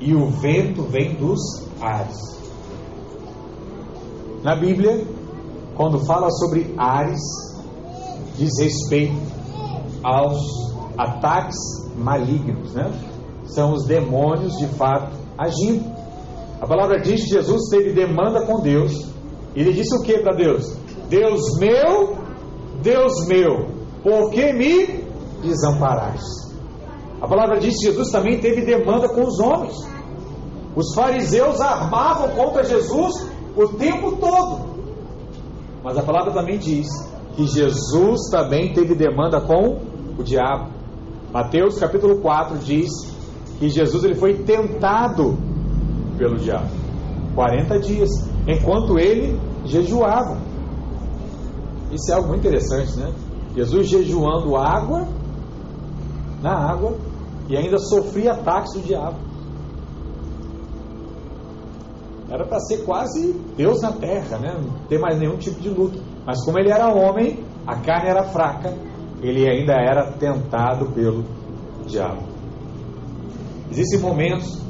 e 0.00 0.14
o 0.14 0.28
vento 0.28 0.82
vem 0.82 1.14
dos 1.14 1.40
ares. 1.80 2.16
Na 4.42 4.54
Bíblia, 4.54 5.04
quando 5.74 5.98
fala 6.06 6.30
sobre 6.30 6.74
ares, 6.76 7.20
diz 8.36 8.50
respeito 8.60 9.16
aos 10.02 10.68
ataques 10.98 11.56
malignos, 11.96 12.74
né? 12.74 12.90
São 13.44 13.72
os 13.72 13.86
demônios 13.86 14.58
de 14.58 14.66
fato 14.66 15.12
agindo. 15.38 15.84
A 16.60 16.66
palavra 16.66 17.00
diz 17.00 17.22
que 17.22 17.30
Jesus 17.30 17.70
teve 17.70 17.92
demanda 17.92 18.44
com 18.44 18.60
Deus. 18.60 19.08
Ele 19.54 19.72
disse 19.72 19.96
o 19.96 20.02
que 20.02 20.18
para 20.18 20.34
Deus? 20.34 20.76
Deus 21.08 21.58
meu, 21.58 22.18
Deus 22.82 23.26
meu, 23.26 23.68
por 24.02 24.30
que 24.30 24.52
me 24.52 25.04
desamparaste? 25.42 26.48
A 27.20 27.26
palavra 27.26 27.58
diz 27.58 27.74
que 27.78 27.86
Jesus 27.86 28.10
também 28.10 28.38
teve 28.40 28.62
demanda 28.62 29.08
com 29.08 29.22
os 29.22 29.38
homens. 29.38 29.74
Os 30.76 30.94
fariseus 30.94 31.60
armavam 31.60 32.28
contra 32.30 32.62
Jesus 32.62 33.26
o 33.56 33.68
tempo 33.68 34.16
todo. 34.16 34.68
Mas 35.82 35.96
a 35.96 36.02
palavra 36.02 36.32
também 36.32 36.58
diz 36.58 36.86
que 37.34 37.46
Jesus 37.46 38.30
também 38.30 38.72
teve 38.72 38.94
demanda 38.94 39.40
com 39.40 39.80
o 40.18 40.22
diabo. 40.22 40.77
Mateus 41.32 41.78
capítulo 41.78 42.20
4 42.20 42.58
diz 42.58 42.90
que 43.58 43.68
Jesus 43.68 44.04
ele 44.04 44.14
foi 44.14 44.34
tentado 44.44 45.36
pelo 46.16 46.36
diabo 46.36 46.68
40 47.38 47.78
dias, 47.78 48.10
enquanto 48.48 48.98
ele 48.98 49.38
jejuava. 49.64 50.38
Isso 51.92 52.10
é 52.10 52.14
algo 52.14 52.28
muito 52.28 52.40
interessante, 52.40 52.98
né? 52.98 53.12
Jesus 53.54 53.88
jejuando 53.88 54.56
água 54.56 55.06
na 56.42 56.52
água 56.52 56.96
e 57.48 57.56
ainda 57.56 57.78
sofria 57.78 58.32
ataques 58.32 58.72
do 58.74 58.80
diabo. 58.80 59.18
Era 62.28 62.44
para 62.44 62.58
ser 62.60 62.84
quase 62.84 63.32
Deus 63.56 63.80
na 63.80 63.92
terra, 63.92 64.38
né? 64.38 64.60
não 64.60 64.86
ter 64.86 64.98
mais 64.98 65.18
nenhum 65.18 65.36
tipo 65.36 65.60
de 65.60 65.70
luta. 65.70 65.98
Mas 66.26 66.44
como 66.44 66.58
ele 66.58 66.70
era 66.70 66.92
homem, 66.92 67.42
a 67.66 67.76
carne 67.76 68.10
era 68.10 68.24
fraca, 68.24 68.74
ele 69.22 69.48
ainda 69.48 69.74
era 69.74 70.12
tentado 70.12 70.86
pelo 70.92 71.24
diabo. 71.86 72.22
Existem 73.70 74.00
momentos 74.00 74.62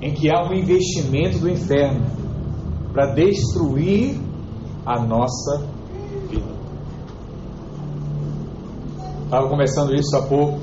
em 0.00 0.12
que 0.12 0.28
há 0.28 0.42
um 0.44 0.52
investimento 0.52 1.38
do 1.38 1.48
inferno 1.48 2.04
para 2.92 3.14
destruir 3.14 4.20
a 4.84 5.00
nossa 5.00 5.66
vida. 6.28 6.52
Estava 9.24 9.48
conversando 9.48 9.94
isso 9.94 10.14
há 10.16 10.22
pouco. 10.22 10.60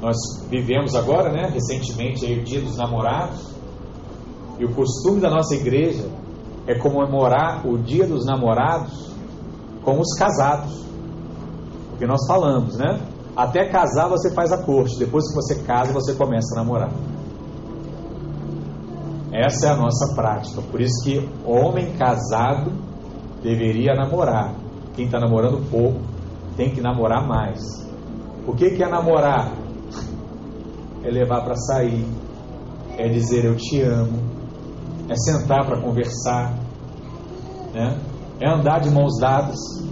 Nós 0.00 0.16
vivemos 0.48 0.94
agora, 0.94 1.30
né, 1.30 1.50
recentemente, 1.52 2.24
aí, 2.24 2.38
o 2.38 2.44
Dia 2.44 2.62
dos 2.62 2.76
Namorados. 2.76 3.50
E 4.58 4.64
o 4.64 4.74
costume 4.74 5.20
da 5.20 5.28
nossa 5.28 5.54
igreja 5.54 6.08
é 6.66 6.74
comemorar 6.78 7.66
o 7.66 7.76
Dia 7.78 8.06
dos 8.06 8.24
Namorados 8.24 9.10
com 9.82 9.98
os 9.98 10.16
casados. 10.18 10.89
Porque 12.00 12.10
nós 12.10 12.26
falamos, 12.26 12.78
né? 12.78 12.98
Até 13.36 13.68
casar 13.68 14.08
você 14.08 14.32
faz 14.32 14.50
a 14.50 14.64
corte, 14.64 14.98
depois 14.98 15.28
que 15.28 15.34
você 15.34 15.62
casa 15.64 15.92
você 15.92 16.14
começa 16.14 16.54
a 16.54 16.62
namorar. 16.62 16.90
Essa 19.30 19.66
é 19.66 19.70
a 19.72 19.76
nossa 19.76 20.14
prática. 20.14 20.62
Por 20.62 20.80
isso 20.80 21.04
que 21.04 21.28
homem 21.44 21.92
casado 21.98 22.72
deveria 23.42 23.94
namorar. 23.94 24.54
Quem 24.94 25.04
está 25.04 25.20
namorando 25.20 25.60
pouco 25.70 26.00
tem 26.56 26.70
que 26.70 26.80
namorar 26.80 27.28
mais. 27.28 27.60
O 28.46 28.54
que, 28.54 28.70
que 28.70 28.82
é 28.82 28.88
namorar? 28.88 29.52
É 31.04 31.10
levar 31.10 31.44
para 31.44 31.54
sair, 31.54 32.06
é 32.96 33.08
dizer 33.08 33.44
eu 33.44 33.56
te 33.56 33.82
amo, 33.82 34.18
é 35.06 35.14
sentar 35.16 35.66
para 35.66 35.78
conversar, 35.82 36.54
né? 37.74 37.98
é 38.40 38.48
andar 38.48 38.80
de 38.80 38.88
mãos 38.88 39.18
dadas. 39.20 39.89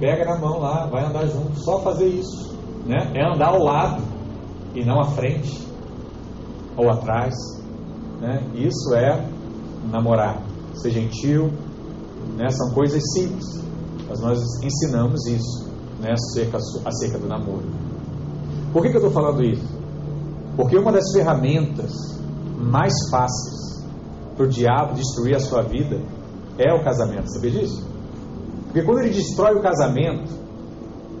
Pega 0.00 0.24
na 0.24 0.38
mão 0.38 0.58
lá, 0.58 0.86
vai 0.86 1.04
andar 1.04 1.26
junto, 1.26 1.60
só 1.60 1.78
fazer 1.82 2.06
isso. 2.06 2.58
Né? 2.86 3.12
É 3.14 3.22
andar 3.22 3.50
ao 3.50 3.62
lado 3.62 4.02
e 4.74 4.82
não 4.82 4.98
à 4.98 5.04
frente 5.04 5.60
ou 6.74 6.90
atrás. 6.90 7.34
Né? 8.18 8.42
Isso 8.54 8.94
é 8.94 9.22
namorar, 9.90 10.42
ser 10.74 10.90
gentil. 10.90 11.52
Né? 12.38 12.48
São 12.48 12.70
coisas 12.72 13.02
simples, 13.12 13.44
mas 14.08 14.20
nós 14.20 14.38
ensinamos 14.62 15.26
isso 15.26 15.68
né? 16.00 16.12
acerca, 16.12 16.56
acerca 16.86 17.18
do 17.18 17.28
namoro. 17.28 17.68
Por 18.72 18.82
que, 18.82 18.88
que 18.88 18.96
eu 18.96 19.06
estou 19.06 19.12
falando 19.12 19.42
isso? 19.44 19.78
Porque 20.56 20.78
uma 20.78 20.92
das 20.92 21.12
ferramentas 21.12 21.92
mais 22.56 22.94
fáceis 23.10 23.84
para 24.34 24.46
o 24.46 24.48
diabo 24.48 24.94
destruir 24.94 25.36
a 25.36 25.40
sua 25.40 25.60
vida 25.60 26.00
é 26.58 26.72
o 26.72 26.82
casamento, 26.82 27.30
sabia 27.32 27.50
disso? 27.50 27.89
Porque 28.70 28.82
quando 28.82 29.00
ele 29.00 29.10
destrói 29.10 29.56
o 29.56 29.60
casamento 29.60 30.30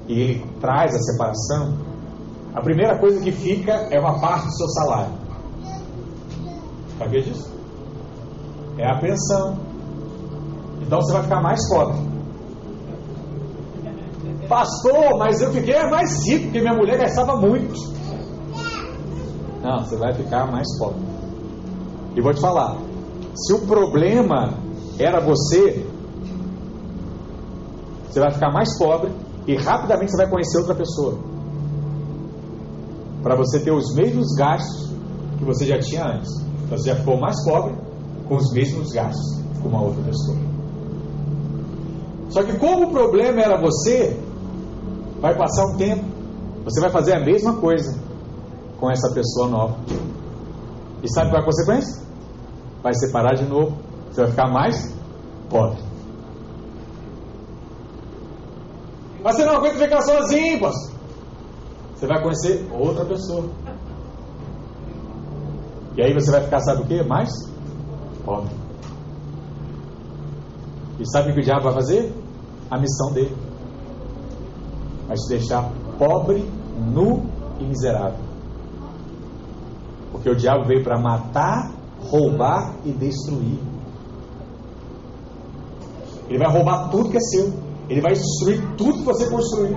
e 0.06 0.20
ele 0.20 0.46
traz 0.60 0.94
a 0.94 0.98
separação, 1.00 1.74
a 2.54 2.60
primeira 2.62 2.96
coisa 2.96 3.20
que 3.20 3.32
fica 3.32 3.72
é 3.90 3.98
uma 3.98 4.20
parte 4.20 4.46
do 4.46 4.52
seu 4.52 4.68
salário. 4.68 5.12
Sabia 6.96 7.22
disso? 7.22 7.52
É 8.78 8.88
a 8.88 9.00
pensão. 9.00 9.58
Então 10.80 11.00
você 11.00 11.12
vai 11.12 11.22
ficar 11.24 11.42
mais 11.42 11.68
pobre. 11.68 12.10
Pastor, 14.48 15.18
mas 15.18 15.40
eu 15.40 15.52
fiquei 15.52 15.74
mais 15.90 16.24
rico 16.28 16.44
porque 16.44 16.60
minha 16.60 16.74
mulher 16.74 16.98
gastava 16.98 17.36
muito. 17.36 17.74
Não, 19.60 19.84
você 19.84 19.96
vai 19.96 20.14
ficar 20.14 20.46
mais 20.50 20.66
pobre. 20.78 21.02
E 22.14 22.20
vou 22.20 22.32
te 22.32 22.40
falar: 22.40 22.76
se 23.34 23.52
o 23.54 23.66
problema 23.66 24.54
era 24.98 25.20
você, 25.20 25.84
você 28.10 28.20
vai 28.20 28.32
ficar 28.32 28.50
mais 28.50 28.76
pobre 28.76 29.12
e 29.46 29.56
rapidamente 29.56 30.10
você 30.10 30.16
vai 30.16 30.30
conhecer 30.30 30.58
outra 30.58 30.74
pessoa. 30.74 31.18
Para 33.22 33.36
você 33.36 33.60
ter 33.60 33.72
os 33.72 33.94
mesmos 33.94 34.34
gastos 34.36 34.90
que 35.38 35.44
você 35.44 35.64
já 35.64 35.78
tinha 35.78 36.04
antes. 36.04 36.30
Então, 36.64 36.76
você 36.76 36.90
já 36.90 36.96
ficou 36.96 37.18
mais 37.18 37.42
pobre 37.44 37.74
com 38.28 38.36
os 38.36 38.52
mesmos 38.52 38.92
gastos 38.92 39.40
com 39.62 39.68
uma 39.68 39.82
outra 39.82 40.02
pessoa. 40.02 40.38
Só 42.30 42.42
que 42.42 42.56
como 42.58 42.86
o 42.86 42.90
problema 42.90 43.40
era 43.40 43.60
você, 43.60 44.18
vai 45.20 45.36
passar 45.36 45.66
um 45.66 45.76
tempo, 45.76 46.04
você 46.64 46.80
vai 46.80 46.90
fazer 46.90 47.14
a 47.14 47.24
mesma 47.24 47.56
coisa 47.56 47.98
com 48.78 48.90
essa 48.90 49.12
pessoa 49.12 49.48
nova. 49.48 49.76
E 51.02 51.12
sabe 51.12 51.30
qual 51.30 51.40
é 51.40 51.42
a 51.42 51.46
consequência? 51.46 52.02
Vai 52.82 52.94
separar 52.94 53.34
de 53.34 53.44
novo, 53.44 53.76
você 54.10 54.22
vai 54.22 54.30
ficar 54.30 54.48
mais 54.48 54.94
pobre. 55.48 55.89
Mas 59.22 59.36
você 59.36 59.44
não 59.44 59.56
aguenta 59.56 59.78
ficar 59.78 60.00
sozinho, 60.02 60.60
pastor. 60.60 60.94
Você 61.94 62.06
vai 62.06 62.22
conhecer 62.22 62.66
outra 62.72 63.04
pessoa. 63.04 63.50
E 65.96 66.02
aí 66.02 66.14
você 66.14 66.30
vai 66.30 66.42
ficar, 66.42 66.60
sabe 66.60 66.82
o 66.82 66.86
que? 66.86 67.02
Mais 67.02 67.28
pobre. 68.24 68.54
E 70.98 71.10
sabe 71.10 71.30
o 71.30 71.34
que 71.34 71.40
o 71.40 71.44
diabo 71.44 71.64
vai 71.64 71.74
fazer? 71.74 72.14
A 72.70 72.78
missão 72.78 73.12
dele. 73.12 73.36
Vai 75.06 75.16
te 75.16 75.28
deixar 75.28 75.70
pobre, 75.98 76.48
nu 76.78 77.26
e 77.58 77.64
miserável. 77.64 78.18
Porque 80.12 80.30
o 80.30 80.36
diabo 80.36 80.64
veio 80.64 80.82
para 80.82 80.98
matar, 80.98 81.72
roubar 82.00 82.74
e 82.84 82.92
destruir. 82.92 83.58
Ele 86.28 86.38
vai 86.38 86.50
roubar 86.50 86.90
tudo 86.90 87.10
que 87.10 87.16
é 87.16 87.20
seu. 87.20 87.69
Ele 87.90 88.00
vai 88.00 88.12
destruir 88.12 88.62
tudo 88.76 88.98
que 88.98 89.04
você 89.04 89.28
construiu. 89.28 89.76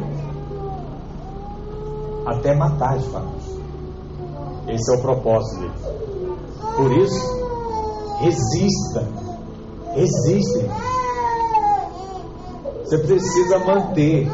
Até 2.28 2.55
matar, 2.55 2.99
de 2.99 3.09
fato. 3.09 3.34
Esse 4.68 4.93
é 4.93 4.97
o 4.97 5.01
propósito 5.01 5.61
dele. 5.61 5.74
Por 6.78 6.91
isso, 6.93 7.43
resista. 8.20 9.07
Resiste. 9.95 10.70
Você 12.84 12.97
precisa 12.99 13.59
manter 13.59 14.32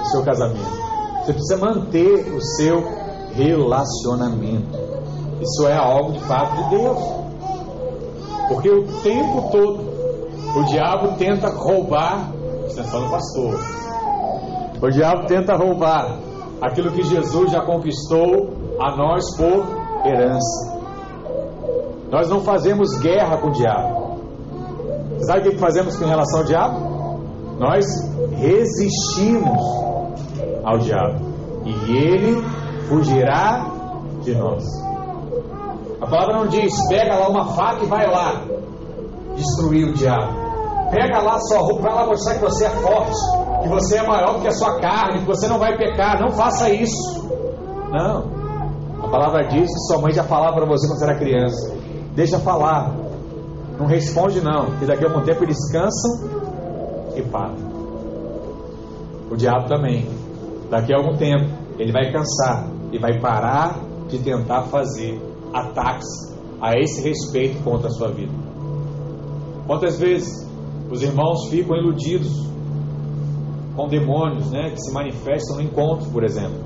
o 0.00 0.04
seu 0.06 0.22
casamento. 0.22 0.78
Você 1.24 1.32
precisa 1.32 1.56
manter 1.56 2.32
o 2.34 2.40
seu 2.40 2.84
relacionamento. 3.34 4.78
Isso 5.40 5.66
é 5.66 5.76
algo 5.76 6.12
de 6.12 6.20
fato 6.20 6.56
de 6.56 6.70
Deus. 6.70 6.98
Porque 8.48 8.70
o 8.70 8.86
tempo 9.02 9.50
todo, 9.50 9.98
O 10.56 10.64
diabo 10.64 11.16
tenta 11.18 11.50
roubar, 11.50 12.32
do 12.74 13.10
pastor. 13.10 13.60
O 14.80 14.90
diabo 14.90 15.26
tenta 15.26 15.56
roubar 15.56 16.18
aquilo 16.60 16.92
que 16.92 17.02
Jesus 17.02 17.50
já 17.50 17.60
conquistou 17.62 18.50
a 18.80 18.96
nós 18.96 19.36
por 19.36 19.66
herança. 20.04 20.78
Nós 22.10 22.28
não 22.28 22.40
fazemos 22.40 22.98
guerra 22.98 23.36
com 23.38 23.48
o 23.48 23.52
diabo. 23.52 24.18
Sabe 25.20 25.48
o 25.48 25.52
que 25.52 25.58
fazemos 25.58 25.96
com 25.96 26.06
relação 26.06 26.40
ao 26.40 26.46
diabo? 26.46 27.20
Nós 27.58 27.84
resistimos 28.36 29.60
ao 30.64 30.78
diabo 30.78 31.18
e 31.64 31.96
ele 31.96 32.42
fugirá 32.88 33.66
de 34.22 34.34
nós. 34.34 34.64
A 36.00 36.06
palavra 36.06 36.38
não 36.38 36.46
diz, 36.46 36.72
pega 36.88 37.16
lá 37.16 37.28
uma 37.28 37.46
faca 37.46 37.84
e 37.84 37.86
vai 37.86 38.06
lá 38.06 38.40
destruir 39.34 39.88
o 39.88 39.94
diabo. 39.94 40.37
Pega 40.90 41.20
lá 41.20 41.38
sua 41.40 41.58
roupa, 41.58 41.82
vai 41.82 41.94
lá 41.94 42.06
mostrar 42.06 42.34
que 42.34 42.40
você 42.40 42.64
é 42.64 42.70
forte, 42.70 43.16
que 43.62 43.68
você 43.68 43.96
é 43.98 44.06
maior 44.06 44.34
do 44.34 44.40
que 44.40 44.48
a 44.48 44.52
sua 44.52 44.80
carne, 44.80 45.20
que 45.20 45.26
você 45.26 45.46
não 45.46 45.58
vai 45.58 45.76
pecar. 45.76 46.20
Não 46.20 46.30
faça 46.30 46.70
isso. 46.70 47.28
Não. 47.90 48.38
A 49.02 49.08
palavra 49.08 49.46
diz 49.48 49.68
que 49.68 49.80
sua 49.86 50.00
mãe 50.00 50.12
já 50.12 50.24
falava 50.24 50.56
para 50.56 50.66
você 50.66 50.86
quando 50.86 50.98
você 50.98 51.04
era 51.04 51.18
criança. 51.18 51.76
Deixa 52.14 52.38
falar. 52.38 52.94
Não 53.78 53.86
responde 53.86 54.40
não, 54.40 54.66
porque 54.66 54.86
daqui 54.86 55.04
a 55.04 55.08
algum 55.08 55.22
tempo 55.22 55.44
eles 55.44 55.70
cansam 55.70 56.28
e 57.14 57.22
param. 57.22 57.56
O 59.30 59.36
diabo 59.36 59.68
também. 59.68 60.08
Daqui 60.70 60.92
a 60.92 60.96
algum 60.96 61.16
tempo 61.16 61.48
ele 61.78 61.92
vai 61.92 62.10
cansar 62.10 62.66
e 62.90 62.98
vai 62.98 63.20
parar 63.20 63.78
de 64.08 64.18
tentar 64.18 64.62
fazer 64.62 65.20
ataques 65.52 66.08
a 66.60 66.76
esse 66.76 67.06
respeito 67.06 67.62
contra 67.62 67.88
a 67.88 67.90
sua 67.90 68.10
vida. 68.10 68.32
Quantas 69.66 69.98
vezes 69.98 70.47
os 70.90 71.02
irmãos 71.02 71.48
ficam 71.48 71.76
iludidos 71.76 72.48
com 73.76 73.86
demônios 73.88 74.50
né, 74.50 74.70
que 74.70 74.80
se 74.80 74.92
manifestam 74.92 75.56
no 75.56 75.62
encontro, 75.62 76.10
por 76.10 76.24
exemplo. 76.24 76.58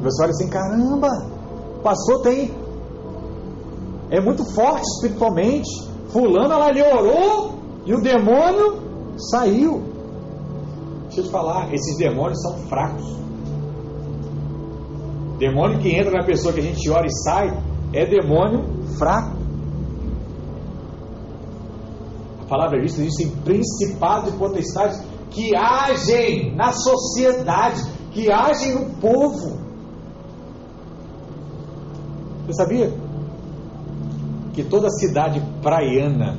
E 0.00 0.02
você 0.02 0.22
olha 0.22 0.30
assim: 0.30 0.48
caramba, 0.48 1.08
o 1.78 1.82
pastor 1.82 2.22
tem. 2.22 2.50
É 4.10 4.20
muito 4.20 4.44
forte 4.54 4.82
espiritualmente. 4.82 5.68
Fulano, 6.08 6.52
ela 6.52 6.70
lhe 6.70 6.82
orou 6.82 7.58
e 7.84 7.94
o 7.94 8.00
demônio 8.00 9.16
saiu. 9.30 9.82
Deixa 11.04 11.20
eu 11.20 11.24
te 11.24 11.30
falar: 11.30 11.72
esses 11.72 11.96
demônios 11.96 12.40
são 12.42 12.58
fracos. 12.68 13.18
Demônio 15.38 15.78
que 15.78 15.94
entra 15.94 16.10
na 16.10 16.24
pessoa 16.24 16.52
que 16.52 16.60
a 16.60 16.62
gente 16.62 16.90
ora 16.90 17.06
e 17.06 17.12
sai 17.22 17.56
é 17.92 18.04
demônio 18.04 18.64
fraco. 18.98 19.36
A 22.37 22.37
palavra 22.48 22.80
diz 22.80 22.94
que 22.94 23.02
existem 23.02 23.30
principados 23.44 24.32
e 24.32 24.36
potestades 24.36 25.00
que 25.30 25.54
agem 25.54 26.54
na 26.56 26.72
sociedade, 26.72 27.82
que 28.10 28.32
agem 28.32 28.74
no 28.74 28.96
povo. 28.96 29.58
Você 32.46 32.54
sabia 32.54 32.92
que 34.54 34.64
toda 34.64 34.88
cidade 34.90 35.40
praiana 35.62 36.38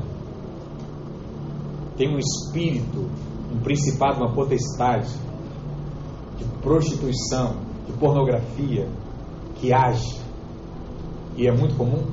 tem 1.95 2.13
um 2.13 2.17
espírito, 2.17 3.09
um 3.53 3.59
principado, 3.59 4.23
uma 4.23 4.33
potestade 4.33 5.13
de 6.37 6.45
prostituição, 6.61 7.57
de 7.85 7.93
pornografia 7.93 8.89
que 9.55 9.71
age 9.71 10.19
e 11.35 11.47
é 11.47 11.51
muito 11.51 11.75
comum. 11.75 12.03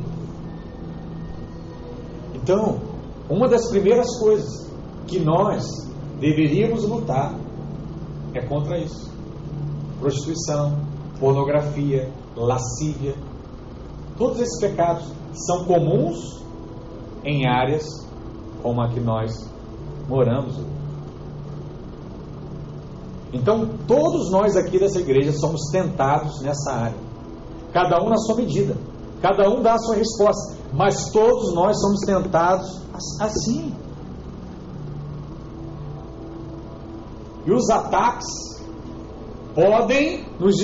Então, 2.35 2.96
uma 3.29 3.49
das 3.49 3.69
primeiras 3.71 4.19
coisas 4.19 4.71
que 5.07 5.19
nós 5.19 5.65
deveríamos 6.21 6.85
lutar 6.85 7.35
é 8.35 8.41
contra 8.47 8.79
isso: 8.79 9.11
prostituição, 10.01 10.79
pornografia, 11.19 12.11
lascívia. 12.37 13.15
Todos 14.17 14.41
esses 14.41 14.61
pecados 14.61 15.13
são 15.47 15.65
comuns 15.65 16.43
em 17.25 17.47
áreas 17.47 17.85
como 18.63 18.81
a 18.81 18.89
que 18.89 19.01
nós 19.01 19.33
moramos 20.09 20.57
então, 23.33 23.69
todos 23.87 24.31
nós 24.31 24.57
aqui 24.57 24.79
dessa 24.79 25.01
igreja 25.01 25.33
somos 25.33 25.61
tentados 25.71 26.41
nessa 26.41 26.73
área. 26.73 26.97
Cada 27.73 28.03
um 28.03 28.09
na 28.09 28.17
sua 28.17 28.37
medida. 28.37 28.77
Cada 29.21 29.49
um 29.51 29.61
dá 29.61 29.75
a 29.75 29.79
sua 29.79 29.97
resposta. 29.97 30.57
Mas 30.73 31.11
todos 31.11 31.55
nós 31.55 31.79
somos 31.79 32.01
tentados 32.07 32.86
assim. 33.21 33.75
E 37.47 37.53
os 37.53 37.71
ataques 37.71 38.27
podem 39.55 40.25
nos 40.41 40.57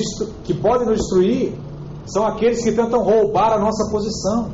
que 0.44 0.52
podem 0.54 0.86
nos 0.86 0.98
destruir 0.98 1.58
são 2.06 2.26
aqueles 2.26 2.62
que 2.62 2.72
tentam 2.72 3.02
roubar 3.02 3.52
a 3.52 3.58
nossa 3.58 3.90
posição 3.90 4.50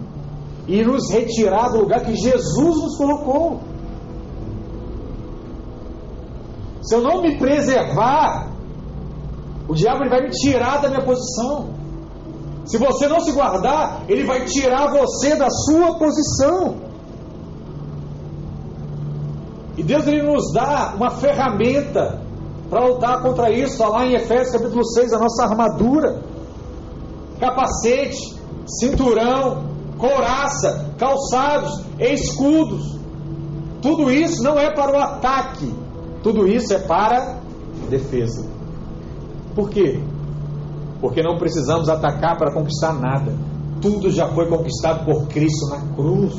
e 0.67 0.85
nos 0.85 1.11
retirar 1.11 1.71
do 1.71 1.79
lugar 1.79 2.05
que 2.05 2.15
Jesus 2.15 2.77
nos 2.83 2.97
colocou. 2.97 3.61
Se 6.83 6.95
eu 6.95 7.01
não 7.03 7.23
me 7.23 7.39
preservar, 7.39 8.51
o 9.67 9.75
diabo 9.75 10.03
ele 10.03 10.11
vai 10.11 10.23
me 10.23 10.31
tirar 10.31 10.81
da 10.81 10.89
minha 10.89 11.05
posição. 11.05 11.71
Se 12.65 12.77
você 12.77 13.09
não 13.09 13.21
se 13.21 13.33
guardar, 13.33 14.03
ele 14.09 14.25
vai 14.25 14.45
tirar 14.45 14.91
você 14.91 15.35
da 15.37 15.49
sua 15.51 15.99
posição. 15.99 16.88
E 19.79 19.83
Deus 19.85 20.05
ele 20.09 20.25
nos 20.25 20.53
dá 20.53 20.93
uma 20.97 21.09
ferramenta 21.09 22.21
para 22.69 22.85
lutar 22.85 23.23
contra 23.23 23.49
isso. 23.49 23.75
Está 23.75 23.89
lá 23.89 24.05
em 24.05 24.15
Efésios 24.15 24.51
capítulo 24.51 24.85
6, 24.85 25.13
a 25.13 25.19
nossa 25.21 25.45
armadura. 25.45 26.21
Capacete, 27.39 28.37
cinturão, 28.67 29.69
couraça, 29.97 30.95
calçados, 30.99 31.81
escudos. 31.97 32.99
Tudo 33.81 34.11
isso 34.11 34.43
não 34.43 34.59
é 34.59 34.75
para 34.75 34.93
o 34.93 34.99
ataque, 34.99 35.73
tudo 36.25 36.49
isso 36.49 36.75
é 36.75 36.81
para 36.81 37.39
defesa. 37.89 38.45
Por 39.55 39.71
quê? 39.71 40.03
Porque 41.01 41.23
não 41.23 41.39
precisamos 41.39 41.89
atacar 41.89 42.37
para 42.37 42.53
conquistar 42.53 42.95
nada. 42.95 43.33
Tudo 43.81 44.11
já 44.11 44.27
foi 44.31 44.49
conquistado 44.49 45.05
por 45.05 45.29
Cristo 45.29 45.69
na 45.69 45.95
cruz. 45.95 46.35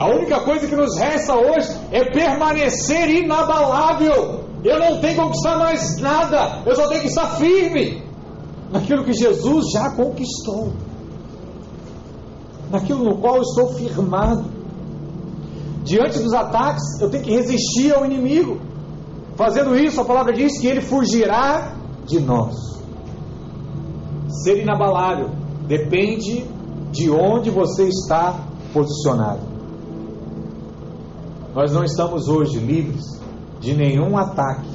A 0.00 0.08
única 0.08 0.40
coisa 0.40 0.66
que 0.66 0.74
nos 0.74 0.96
resta 0.96 1.34
hoje 1.34 1.68
é 1.92 2.10
permanecer 2.10 3.10
inabalável. 3.10 4.46
Eu 4.64 4.78
não 4.78 4.98
tenho 4.98 5.14
que 5.14 5.20
conquistar 5.20 5.58
mais 5.58 6.00
nada. 6.00 6.62
Eu 6.64 6.74
só 6.74 6.88
tenho 6.88 7.02
que 7.02 7.08
estar 7.08 7.36
firme 7.36 8.02
naquilo 8.72 9.04
que 9.04 9.12
Jesus 9.12 9.66
já 9.70 9.90
conquistou. 9.90 10.72
Naquilo 12.70 13.04
no 13.04 13.18
qual 13.18 13.36
eu 13.36 13.42
estou 13.42 13.74
firmado. 13.74 14.46
Diante 15.84 16.18
dos 16.18 16.32
ataques, 16.32 16.98
eu 16.98 17.10
tenho 17.10 17.22
que 17.22 17.32
resistir 17.32 17.94
ao 17.94 18.06
inimigo. 18.06 18.58
Fazendo 19.36 19.76
isso, 19.76 20.00
a 20.00 20.04
palavra 20.06 20.32
diz 20.32 20.58
que 20.58 20.66
ele 20.66 20.80
fugirá 20.80 21.74
de 22.06 22.20
nós. 22.20 22.54
Ser 24.44 24.62
inabalável 24.62 25.28
depende 25.66 26.46
de 26.90 27.10
onde 27.10 27.50
você 27.50 27.84
está 27.84 28.46
posicionado. 28.72 29.49
Nós 31.54 31.72
não 31.72 31.82
estamos 31.82 32.28
hoje 32.28 32.60
livres 32.60 33.04
de 33.58 33.74
nenhum 33.74 34.16
ataque, 34.16 34.70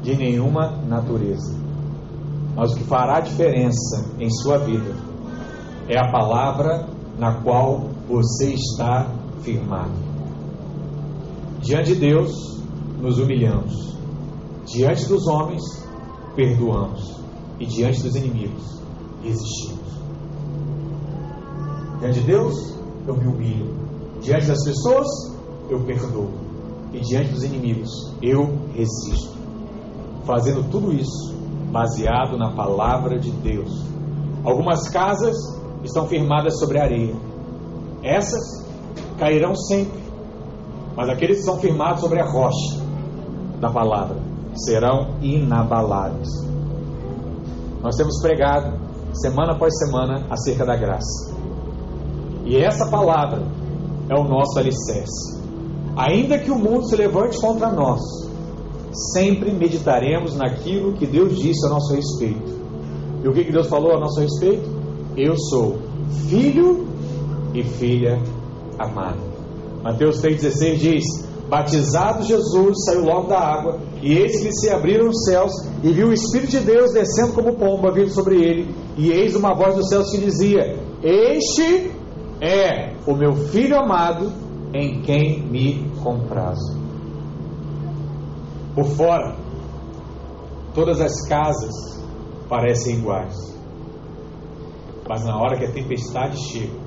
de 0.00 0.16
nenhuma 0.16 0.76
natureza. 0.86 1.58
Mas 2.54 2.72
o 2.72 2.76
que 2.76 2.84
fará 2.84 3.20
diferença 3.20 4.06
em 4.18 4.30
sua 4.30 4.58
vida 4.58 4.94
é 5.88 5.98
a 5.98 6.10
palavra 6.12 6.86
na 7.18 7.42
qual 7.42 7.88
você 8.08 8.54
está 8.54 9.10
firmado. 9.42 9.90
Diante 11.60 11.94
de 11.94 12.00
Deus, 12.00 12.32
nos 13.00 13.18
humilhamos. 13.18 13.96
Diante 14.66 15.06
dos 15.06 15.26
homens, 15.26 15.62
perdoamos. 16.36 17.20
E 17.58 17.66
diante 17.66 18.02
dos 18.02 18.14
inimigos, 18.14 18.80
resistimos. 19.22 19.80
Diante 21.98 22.20
de 22.20 22.26
Deus, 22.26 22.74
eu 23.06 23.16
me 23.16 23.26
humilho. 23.26 23.74
Diante 24.22 24.46
das 24.46 24.64
pessoas, 24.64 25.29
eu 25.72 25.80
perdoo. 25.84 26.30
E 26.92 27.00
diante 27.00 27.32
dos 27.32 27.44
inimigos, 27.44 27.90
eu 28.20 28.58
resisto. 28.74 29.38
Fazendo 30.24 30.68
tudo 30.70 30.92
isso 30.92 31.34
baseado 31.70 32.36
na 32.36 32.52
palavra 32.52 33.18
de 33.18 33.30
Deus. 33.30 33.70
Algumas 34.44 34.88
casas 34.88 35.36
estão 35.84 36.06
firmadas 36.06 36.58
sobre 36.58 36.78
a 36.78 36.84
areia. 36.84 37.14
Essas 38.02 38.66
cairão 39.18 39.54
sempre, 39.54 40.00
mas 40.96 41.08
aqueles 41.08 41.38
que 41.38 41.44
são 41.44 41.58
firmados 41.58 42.00
sobre 42.00 42.20
a 42.20 42.24
rocha 42.24 42.80
da 43.60 43.70
palavra 43.70 44.16
serão 44.54 45.14
inabaláveis. 45.20 46.28
Nós 47.82 47.94
temos 47.96 48.20
pregado 48.20 48.78
semana 49.12 49.52
após 49.52 49.76
semana 49.78 50.26
acerca 50.30 50.64
da 50.64 50.76
graça. 50.76 51.34
E 52.44 52.56
essa 52.56 52.90
palavra 52.90 53.42
é 54.08 54.14
o 54.14 54.24
nosso 54.24 54.58
alicerce. 54.58 55.39
Ainda 55.96 56.38
que 56.38 56.50
o 56.50 56.58
mundo 56.58 56.88
se 56.88 56.96
levante 56.96 57.38
contra 57.40 57.70
nós, 57.70 58.00
sempre 59.12 59.52
meditaremos 59.52 60.36
naquilo 60.36 60.94
que 60.94 61.06
Deus 61.06 61.36
disse 61.38 61.66
a 61.66 61.70
nosso 61.70 61.94
respeito. 61.94 62.60
E 63.22 63.28
o 63.28 63.32
que, 63.32 63.44
que 63.44 63.52
Deus 63.52 63.68
falou 63.68 63.94
a 63.94 64.00
nosso 64.00 64.20
respeito? 64.20 64.68
Eu 65.16 65.36
sou 65.36 65.78
filho 66.28 66.86
e 67.54 67.62
filha 67.62 68.18
amada. 68.78 69.18
Mateus 69.82 70.22
3,16 70.22 70.76
diz: 70.76 71.04
Batizado 71.48 72.22
Jesus 72.22 72.84
saiu 72.84 73.04
logo 73.04 73.28
da 73.28 73.38
água, 73.38 73.80
e 74.00 74.12
eis 74.12 74.40
que 74.40 74.52
se 74.52 74.70
abriram 74.70 75.08
os 75.08 75.24
céus, 75.24 75.52
e 75.82 75.92
viu 75.92 76.08
o 76.08 76.12
Espírito 76.12 76.52
de 76.52 76.60
Deus 76.60 76.92
descendo 76.92 77.32
como 77.32 77.56
pomba 77.56 77.90
vindo 77.90 78.10
sobre 78.10 78.36
ele, 78.36 78.74
e 78.96 79.10
eis 79.10 79.34
uma 79.34 79.54
voz 79.54 79.74
dos 79.74 79.88
céus 79.88 80.10
que 80.10 80.18
dizia: 80.18 80.78
Este 81.02 81.90
é 82.40 82.94
o 83.06 83.14
meu 83.14 83.34
filho 83.34 83.76
amado, 83.76 84.30
em 84.72 85.02
quem 85.02 85.42
me 85.42 85.90
comprazo. 86.02 86.78
Por 88.74 88.84
fora, 88.84 89.36
todas 90.74 91.00
as 91.00 91.28
casas 91.28 91.74
parecem 92.48 92.96
iguais, 92.96 93.34
mas 95.08 95.24
na 95.24 95.36
hora 95.36 95.58
que 95.58 95.64
a 95.64 95.72
tempestade 95.72 96.36
chega, 96.38 96.78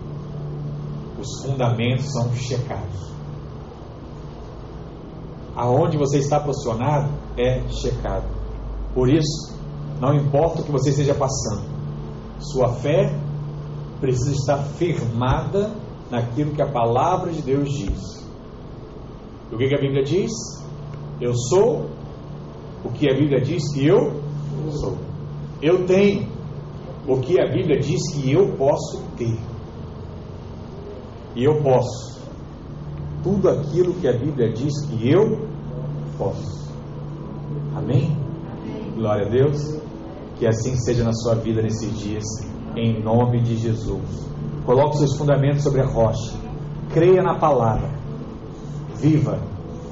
os 1.19 1.45
fundamentos 1.45 2.11
são 2.11 2.33
checados. 2.33 3.13
Aonde 5.55 5.97
você 5.97 6.17
está 6.17 6.39
posicionado 6.39 7.11
é 7.37 7.61
checado. 7.69 8.25
Por 8.93 9.09
isso, 9.09 9.57
não 9.99 10.13
importa 10.15 10.61
o 10.61 10.63
que 10.63 10.71
você 10.71 10.89
esteja 10.89 11.13
passando, 11.13 11.63
sua 12.39 12.73
fé 12.73 13.13
precisa 13.99 14.31
estar 14.31 14.57
firmada 14.57 15.71
naquilo 16.13 16.51
que 16.51 16.61
a 16.61 16.67
palavra 16.67 17.31
de 17.31 17.41
Deus 17.41 17.73
diz. 17.73 18.23
O 19.51 19.57
que, 19.57 19.67
que 19.67 19.75
a 19.75 19.79
Bíblia 19.79 20.03
diz? 20.03 20.31
Eu 21.19 21.33
sou 21.33 21.89
o 22.85 22.89
que 22.89 23.09
a 23.09 23.15
Bíblia 23.15 23.41
diz 23.41 23.73
que 23.73 23.87
eu 23.87 24.21
sou. 24.69 24.95
Eu 25.59 25.87
tenho 25.87 26.27
o 27.07 27.19
que 27.19 27.41
a 27.41 27.47
Bíblia 27.47 27.79
diz 27.79 27.99
que 28.13 28.31
eu 28.31 28.55
posso 28.55 29.01
ter. 29.17 29.35
E 31.35 31.43
eu 31.43 31.59
posso 31.63 32.21
tudo 33.23 33.49
aquilo 33.49 33.95
que 33.95 34.07
a 34.07 34.13
Bíblia 34.13 34.53
diz 34.53 34.85
que 34.85 35.09
eu 35.09 35.47
posso. 36.15 36.71
Amém? 37.75 38.15
Glória 38.95 39.25
a 39.25 39.29
Deus. 39.29 39.79
Que 40.37 40.45
assim 40.45 40.75
seja 40.75 41.03
na 41.03 41.13
sua 41.13 41.35
vida 41.35 41.61
nesses 41.61 41.97
dias, 41.97 42.23
em 42.75 43.01
nome 43.01 43.41
de 43.41 43.55
Jesus. 43.55 44.32
Coloque 44.65 44.97
seus 44.97 45.17
fundamentos 45.17 45.63
sobre 45.63 45.81
a 45.81 45.85
rocha. 45.85 46.33
Creia 46.91 47.21
na 47.21 47.35
palavra. 47.35 47.89
Viva 48.95 49.39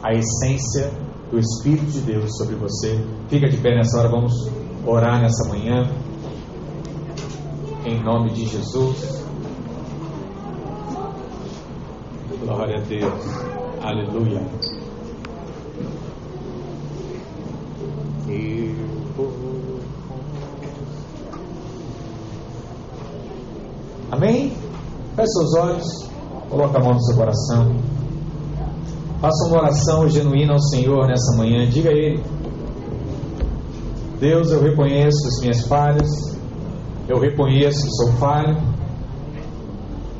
a 0.02 0.14
essência 0.14 0.92
do 1.30 1.40
Espírito 1.40 1.92
de 1.92 2.02
Deus 2.02 2.38
sobre 2.38 2.56
você. 2.56 3.04
Fica 3.28 3.50
de 3.50 3.58
pé 3.58 3.76
nessa 3.76 4.00
hora, 4.00 4.10
vamos 4.10 4.34
orar 4.86 5.22
nessa 5.22 5.48
manhã. 5.50 5.90
Em 7.86 8.02
nome 8.04 8.32
de 8.32 8.46
Jesus. 8.46 9.26
Glória 12.44 12.78
a 12.78 12.82
Deus. 12.82 13.42
Aleluia. 13.82 14.42
Amém? 24.12 24.51
Feche 25.22 25.34
seus 25.34 25.54
olhos, 25.54 26.10
coloque 26.50 26.78
a 26.78 26.80
mão 26.80 26.94
no 26.94 27.02
seu 27.04 27.16
coração. 27.16 27.76
Faça 29.20 29.48
uma 29.48 29.60
oração 29.60 30.10
genuína 30.10 30.54
ao 30.54 30.60
Senhor 30.60 31.06
nessa 31.06 31.38
manhã. 31.38 31.70
Diga 31.70 31.90
a 31.90 31.94
Ele: 31.94 32.24
Deus, 34.20 34.52
eu 34.52 34.64
reconheço 34.64 35.28
as 35.28 35.42
minhas 35.42 35.62
falhas, 35.68 36.10
eu 37.08 37.20
reconheço 37.20 37.86
que 37.86 37.92
sou 37.92 38.14
falho, 38.14 38.58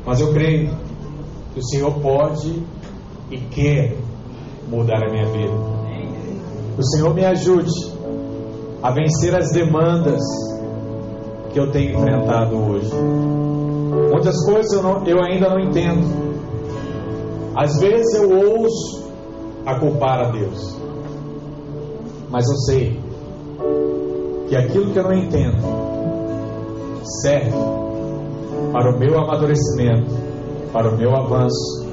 mas 0.06 0.20
eu 0.20 0.32
creio 0.32 0.70
que 1.52 1.58
o 1.58 1.64
Senhor 1.64 1.92
pode 1.94 2.62
e 3.28 3.38
quer 3.38 3.96
mudar 4.68 5.02
a 5.02 5.10
minha 5.10 5.26
vida. 5.26 5.54
O 6.78 6.82
Senhor 6.84 7.12
me 7.12 7.24
ajude 7.24 7.72
a 8.80 8.92
vencer 8.92 9.34
as 9.34 9.50
demandas 9.50 10.22
que 11.52 11.58
eu 11.58 11.72
tenho 11.72 11.98
enfrentado 11.98 12.56
hoje. 12.56 12.92
Muitas 14.10 14.44
coisas 14.44 14.72
eu, 14.72 14.82
não, 14.82 15.06
eu 15.06 15.22
ainda 15.22 15.48
não 15.50 15.60
entendo. 15.60 16.32
Às 17.54 17.78
vezes 17.78 18.14
eu 18.14 18.30
ouço 18.30 19.12
a 19.66 19.78
culpar 19.78 20.20
a 20.20 20.30
Deus. 20.30 20.76
Mas 22.30 22.48
eu 22.48 22.56
sei 22.56 23.00
que 24.48 24.56
aquilo 24.56 24.90
que 24.92 24.98
eu 24.98 25.04
não 25.04 25.12
entendo 25.12 25.58
serve 27.22 27.52
para 28.72 28.94
o 28.94 28.98
meu 28.98 29.18
amadurecimento, 29.18 30.10
para 30.72 30.88
o 30.88 30.96
meu 30.96 31.14
avanço 31.14 31.86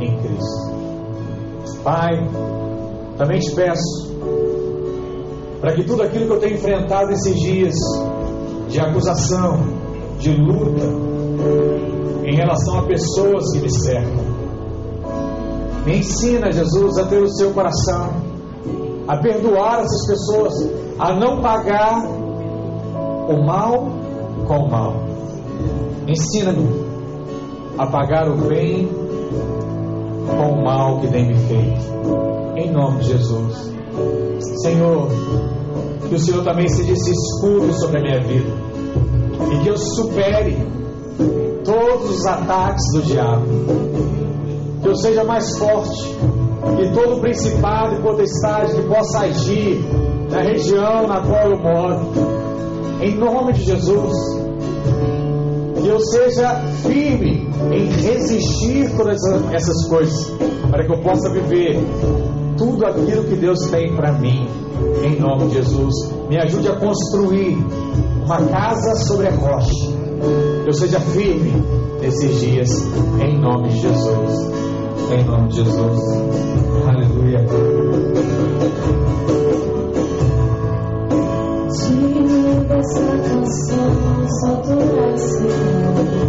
em 0.00 0.16
Cristo. 0.18 0.66
Pai, 1.84 2.28
também 3.16 3.38
te 3.38 3.54
peço 3.54 4.16
para 5.60 5.72
que 5.74 5.84
tudo 5.84 6.02
aquilo 6.02 6.26
que 6.26 6.32
eu 6.32 6.40
tenho 6.40 6.54
enfrentado 6.54 7.12
esses 7.12 7.34
dias 7.40 7.74
de 8.68 8.80
acusação, 8.80 9.75
de 10.18 10.30
luta 10.30 10.86
em 12.24 12.34
relação 12.34 12.78
a 12.78 12.82
pessoas 12.82 13.52
que 13.52 13.60
me 13.60 13.70
cercam. 13.70 14.36
Me 15.84 15.98
ensina, 15.98 16.50
Jesus, 16.50 16.98
a 16.98 17.06
ter 17.06 17.22
o 17.22 17.28
seu 17.28 17.52
coração, 17.52 18.10
a 19.06 19.16
perdoar 19.18 19.82
essas 19.82 20.06
pessoas, 20.06 20.52
a 20.98 21.14
não 21.14 21.40
pagar 21.40 22.04
o 23.28 23.46
mal 23.46 23.88
com 24.46 24.58
o 24.58 24.70
mal. 24.70 24.94
Ensina-me 26.08 26.86
a 27.78 27.86
pagar 27.86 28.28
o 28.28 28.36
bem 28.36 28.88
com 30.26 30.52
o 30.52 30.64
mal 30.64 31.00
que 31.00 31.08
tem 31.08 31.28
me 31.28 31.34
feito. 31.34 31.96
Em 32.56 32.72
nome 32.72 32.98
de 33.00 33.08
Jesus. 33.08 33.72
Senhor, 34.62 35.08
que 36.08 36.14
o 36.14 36.18
Senhor 36.18 36.42
também 36.42 36.68
seja 36.68 36.92
esse 36.92 37.12
escudo 37.12 37.72
sobre 37.74 37.98
a 37.98 38.02
minha 38.02 38.20
vida. 38.22 38.65
E 39.52 39.62
que 39.62 39.68
eu 39.68 39.76
supere 39.76 40.56
todos 41.64 42.10
os 42.10 42.26
ataques 42.26 42.84
do 42.92 43.02
diabo. 43.02 43.46
Que 44.82 44.88
eu 44.88 44.96
seja 44.96 45.24
mais 45.24 45.58
forte 45.58 46.16
que 46.74 46.92
todo 46.92 47.20
principado 47.20 47.96
e 47.96 48.02
potestade 48.02 48.74
que 48.74 48.82
possa 48.82 49.20
agir 49.20 49.80
na 50.30 50.42
região 50.42 51.06
na 51.06 51.20
qual 51.20 51.50
eu 51.50 51.58
moro. 51.58 52.12
Em 53.00 53.14
nome 53.14 53.52
de 53.52 53.64
Jesus. 53.64 54.14
Que 55.80 55.86
eu 55.86 56.00
seja 56.00 56.56
firme 56.82 57.48
em 57.72 57.86
resistir 57.86 58.96
todas 58.96 59.20
essas 59.52 59.88
coisas, 59.88 60.32
para 60.70 60.84
que 60.84 60.92
eu 60.92 60.98
possa 60.98 61.30
viver 61.30 61.78
tudo 62.56 62.86
aquilo 62.86 63.24
que 63.24 63.36
Deus 63.36 63.58
tem 63.70 63.94
para 63.94 64.12
mim, 64.12 64.48
em 65.04 65.20
nome 65.20 65.48
de 65.48 65.54
Jesus. 65.54 65.94
Me 66.28 66.38
ajude 66.38 66.68
a 66.68 66.76
construir 66.76 67.56
uma 68.26 68.44
casa 68.44 68.92
sobre 69.06 69.28
a 69.28 69.30
rocha. 69.30 69.86
Eu 70.66 70.72
seja 70.72 70.98
firme 70.98 71.52
nesses 72.00 72.40
dias, 72.40 72.70
em 73.20 73.38
nome 73.38 73.68
de 73.68 73.78
Jesus. 73.82 74.50
Em 75.12 75.24
nome 75.24 75.48
de 75.48 75.56
Jesus. 75.62 76.00
Aleluia. 76.88 77.46
Tira 81.70 82.78
essa 82.78 83.00
canção, 83.28 84.28
só 84.40 84.56
tu. 84.56 86.16